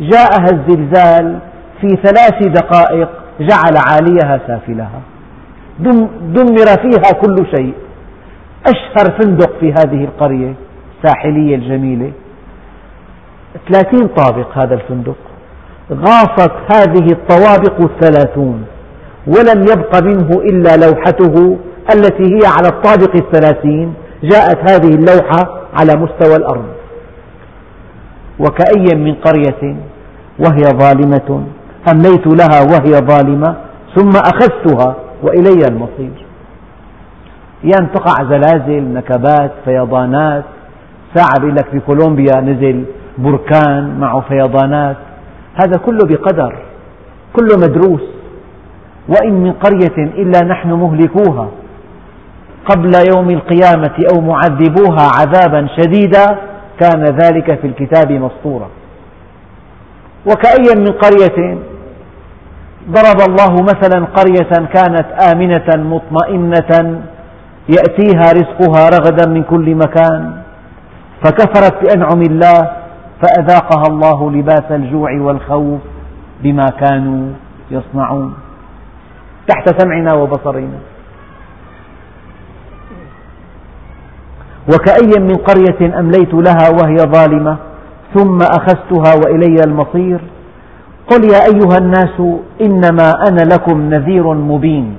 [0.00, 1.38] جاءها الزلزال
[1.80, 3.08] في ثلاث دقائق
[3.40, 5.00] جعل عاليها سافلها.
[6.20, 7.74] دمر فيها كل شيء.
[8.66, 10.54] أشهر فندق في هذه القرية
[10.96, 12.12] الساحلية الجميلة.
[13.68, 15.16] ثلاثين طابق هذا الفندق.
[15.92, 18.64] غاصت هذه الطوابق الثلاثون
[19.26, 21.56] ولم يبق منه إلا لوحته
[21.94, 26.64] التي هي على الطابق الثلاثين جاءت هذه اللوحة على مستوى الأرض.
[28.40, 29.76] وكأي من قرية
[30.38, 31.44] وهي ظالمة
[31.92, 33.56] أمليت لها وهي ظالمة
[33.96, 36.26] ثم أخذتها وإلي المصير.
[37.64, 40.44] يعني تقع زلازل نكبات فيضانات.
[41.14, 42.84] ساعة بيقول لك في كولومبيا نزل
[43.18, 44.96] بركان معه فيضانات.
[45.54, 46.58] هذا كله بقدر
[47.36, 48.02] كله مدروس.
[49.08, 51.48] وإن من قرية إلا نحن مهلكوها.
[52.68, 56.26] قبل يوم القيامة أو معذبوها عذابا شديدا
[56.80, 58.68] كان ذلك في الكتاب مسطورا.
[60.26, 61.58] وكأي من قرية؟
[62.90, 67.02] ضرب الله مثلا قرية كانت آمنة مطمئنة
[67.68, 70.42] يأتيها رزقها رغدا من كل مكان
[71.24, 72.70] فكفرت بأنعم الله
[73.22, 75.80] فأذاقها الله لباس الجوع والخوف
[76.42, 77.32] بما كانوا
[77.70, 78.34] يصنعون.
[79.48, 80.78] تحت سمعنا وبصرنا.
[84.72, 87.56] وكأي من قرية أمليت لها وهي ظالمة
[88.14, 90.20] ثم أخذتها وإلي المصير.
[91.10, 92.20] قل يا أيها الناس
[92.62, 94.96] إنما أنا لكم نذير مبين.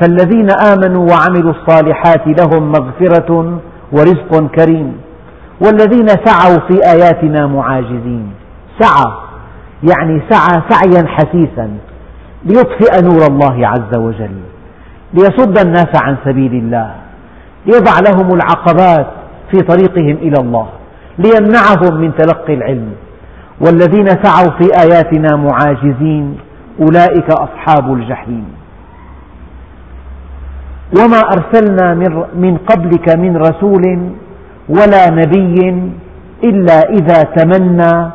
[0.00, 3.60] فالذين آمنوا وعملوا الصالحات لهم مغفرة
[3.92, 4.96] ورزق كريم
[5.60, 8.30] والذين سعوا في آياتنا معاجزين.
[8.80, 9.12] سعى
[9.90, 11.70] يعني سعى سعيا حثيثا
[12.44, 14.36] ليطفئ نور الله عز وجل
[15.14, 17.03] ليصد الناس عن سبيل الله.
[17.66, 19.06] ليضع لهم العقبات
[19.50, 20.68] في طريقهم إلى الله
[21.18, 22.92] ليمنعهم من تلقي العلم.
[23.60, 26.38] والذين سعوا في آياتنا معاجزين
[26.80, 28.44] أولئك أصحاب الجحيم.
[30.98, 31.94] وما أرسلنا
[32.34, 33.82] من قبلك من رسول
[34.68, 35.90] ولا نبي
[36.44, 38.10] إلا إذا تمنى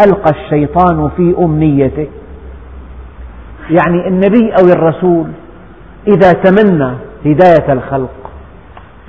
[0.00, 2.06] ألقى الشيطان في أمنيته.
[3.70, 5.26] يعني النبي أو الرسول
[6.08, 6.92] إذا تمنى
[7.26, 8.21] هداية الخلق.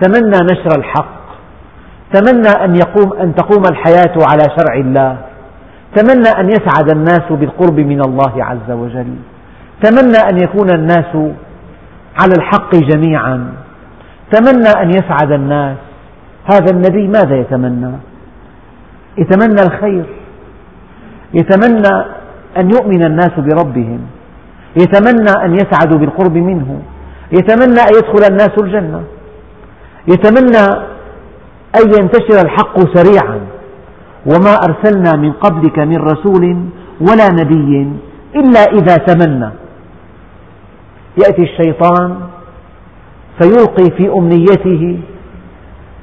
[0.03, 1.23] تمنى نشر الحق.
[2.13, 5.17] تمنى أن, يقوم أن تقوم الحياة على شرع الله.
[5.95, 9.15] تمنى أن يسعد الناس بالقرب من الله عز وجل.
[9.83, 11.15] تمنى أن يكون الناس
[12.21, 13.53] على الحق جميعا.
[14.31, 15.77] تمنى أن يسعد الناس.
[16.53, 17.91] هذا النبي ماذا يتمنى؟
[19.17, 20.05] يتمنى الخير.
[21.33, 22.05] يتمنى
[22.57, 24.01] أن يؤمن الناس بربهم.
[24.81, 26.81] يتمنى أن يسعدوا بالقرب منه.
[27.31, 29.03] يتمنى أن يدخل الناس الجنة.
[30.07, 30.65] يتمنى
[31.75, 33.39] أن ينتشر الحق سريعا.
[34.25, 36.43] وما أرسلنا من قبلك من رسول
[37.01, 37.91] ولا نبي
[38.35, 39.49] إلا إذا تمنى.
[41.17, 42.19] يأتي الشيطان
[43.41, 44.99] فيلقي في أمنيته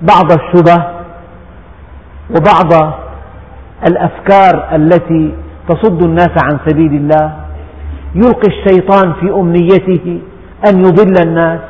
[0.02, 0.84] بعض الشبه
[2.30, 2.94] وبعض
[3.88, 5.34] الأفكار التي
[5.68, 7.32] تصد الناس عن سبيل الله.
[8.14, 10.20] يلقي الشيطان في أمنيته
[10.68, 11.60] أن يضل الناس.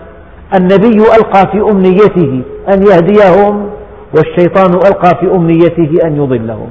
[0.58, 2.42] النبي ألقى في أمنيته
[2.74, 3.70] أن يهديهم
[4.16, 6.70] والشيطان ألقى في أمنيته أن يضلهم.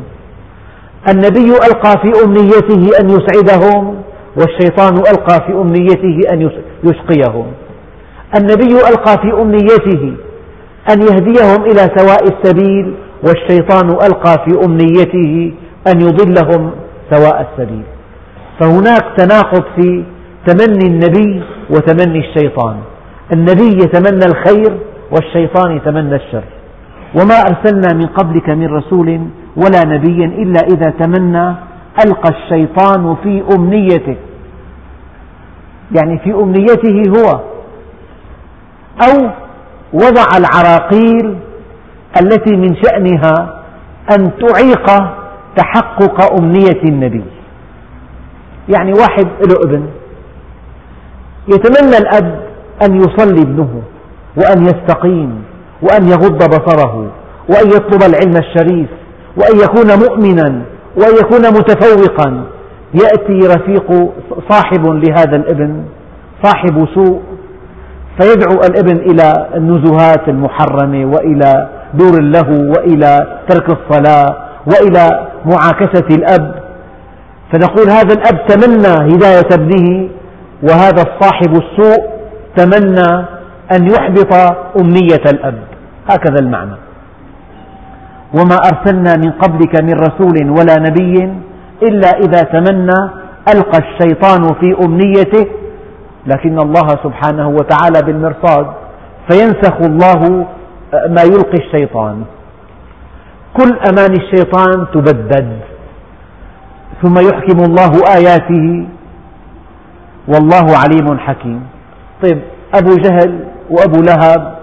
[1.11, 3.95] النبي ألقى في أمنيته أن يسعدهم
[4.37, 6.49] والشيطان ألقى في أمنيته أن
[6.83, 7.45] يشقيهم.
[8.37, 10.13] النبي ألقى في أمنيته
[10.91, 15.53] أن يهديهم إلى سواء السبيل والشيطان ألقى في أمنيته
[15.87, 16.71] أن يضلهم
[17.11, 17.83] سواء السبيل.
[18.59, 20.03] فهناك تناقض في
[20.47, 22.75] تمني النبي وتمني الشيطان.
[23.33, 24.79] النبي يتمنى الخير
[25.11, 26.43] والشيطان يتمنى الشر.
[27.21, 29.27] وما أرسلنا من قبلك من رسول
[29.57, 31.55] ولا نبي إلا إذا تمنى
[32.05, 34.15] ألقى الشيطان في أمنيته.
[35.97, 37.39] يعني في أمنيته هو.
[39.07, 39.29] أو
[39.93, 41.37] وضع العراقيل
[42.21, 43.63] التي من شأنها
[44.17, 44.85] أن تعيق
[45.55, 47.23] تحقق أمنية النبي.
[48.75, 49.85] يعني واحد له ابن.
[51.47, 52.48] يتمنى الأب
[52.85, 53.81] أن يصلي ابنه
[54.37, 55.43] وأن يستقيم
[55.81, 57.11] وأن يغض بصره
[57.49, 58.89] وأن يطلب العلم الشريف
[59.37, 60.61] وأن يكون مؤمنا
[60.97, 62.43] وأن يكون متفوقا.
[62.93, 64.09] يأتي رفيق
[64.49, 65.83] صاحب لهذا الابن
[66.43, 67.21] صاحب سوء
[68.19, 76.55] فيدعو الابن إلى النزهات المحرمة وإلى دور اللهو وإلى ترك الصلاة وإلى معاكسة الأب.
[77.53, 80.09] فنقول هذا الأب تمنى هداية ابنه
[80.63, 82.18] وهذا الصاحب السوء
[82.55, 83.25] تمنى
[83.75, 84.33] أن يحبط
[84.81, 85.59] أمنية الأب.
[86.09, 86.75] هكذا المعنى.
[88.33, 91.33] وما أرسلنا من قبلك من رسول ولا نبي
[91.83, 93.09] إلا إذا تمنى
[93.53, 95.45] ألقى الشيطان في أمنيته
[96.27, 98.67] لكن الله سبحانه وتعالى بالمرصاد
[99.29, 100.47] فينسخ الله
[100.93, 102.23] ما يلقي الشيطان.
[103.57, 105.59] كل أماني الشيطان تبدد
[107.01, 108.87] ثم يحكم الله آياته
[110.27, 111.61] والله عليم حكيم.
[112.23, 112.41] طيب
[112.75, 113.39] أبو جهل
[113.69, 114.55] وأبو لهب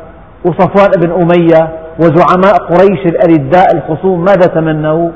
[0.45, 5.11] وصفوان بن أمية وزعماء قريش الأرداء الخصوم ماذا تمنوا؟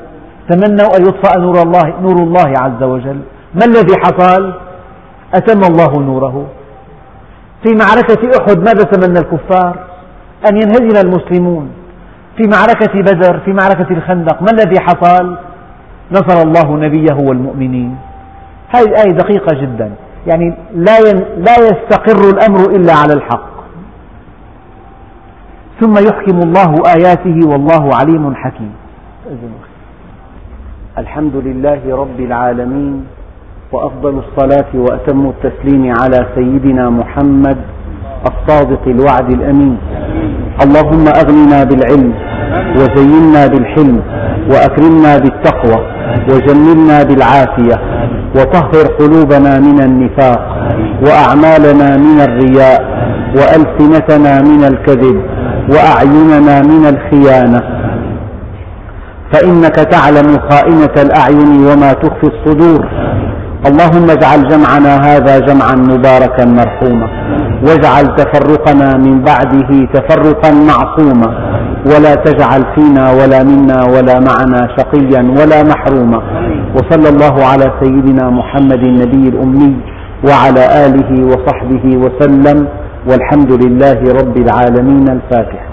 [0.49, 3.19] تمنوا أن يطفأ نور الله, نور الله عز وجل
[3.53, 4.53] ما الذي حصل؟
[5.35, 6.45] أتم الله نوره
[7.63, 9.79] في معركة أحد ماذا تمنى الكفار؟
[10.49, 11.69] أن ينهزم المسلمون
[12.37, 15.37] في معركة بدر في معركة الخندق ما الذي حصل؟
[16.11, 17.95] نصر الله نبيه والمؤمنين
[18.69, 19.91] هذه الآية دقيقة جدا
[20.27, 20.99] يعني لا
[21.37, 23.51] لا يستقر الأمر إلا على الحق.
[25.81, 28.73] ثم يحكم الله آياته والله عليم حكيم.
[30.97, 33.05] الحمد لله رب العالمين
[33.71, 37.57] وأفضل الصلاة وأتم التسليم على سيدنا محمد
[38.29, 39.77] الصادق الوعد الأمين.
[40.63, 42.13] اللهم أغننا بالعلم
[42.75, 44.01] وزينا بالحلم
[44.51, 45.79] وأكرمنا بالتقوى
[46.29, 47.77] وجملنا بالعافية
[48.35, 50.41] وطهر قلوبنا من النفاق
[51.05, 52.81] وأعمالنا من الرياء
[53.37, 55.21] وألسنتنا من الكذب
[55.73, 57.61] وأعيننا من الخيانة.
[59.33, 62.85] فإنك تعلم خائنة الأعين وما تخفي الصدور.
[63.69, 67.20] اللهم اجعل جمعنا هذا جمعا مباركا مرحوما.
[67.67, 71.29] واجعل تفرقنا من بعده تفرقا معصوما.
[71.85, 76.19] ولا تجعل فينا ولا منا ولا معنا شقيا ولا محروما.
[76.75, 79.73] وصلى الله على سيدنا محمد النبي الأمي
[80.27, 82.67] وعلى آله وصحبه وسلم.
[83.09, 85.70] والحمد لله رب العالمين الفاتحة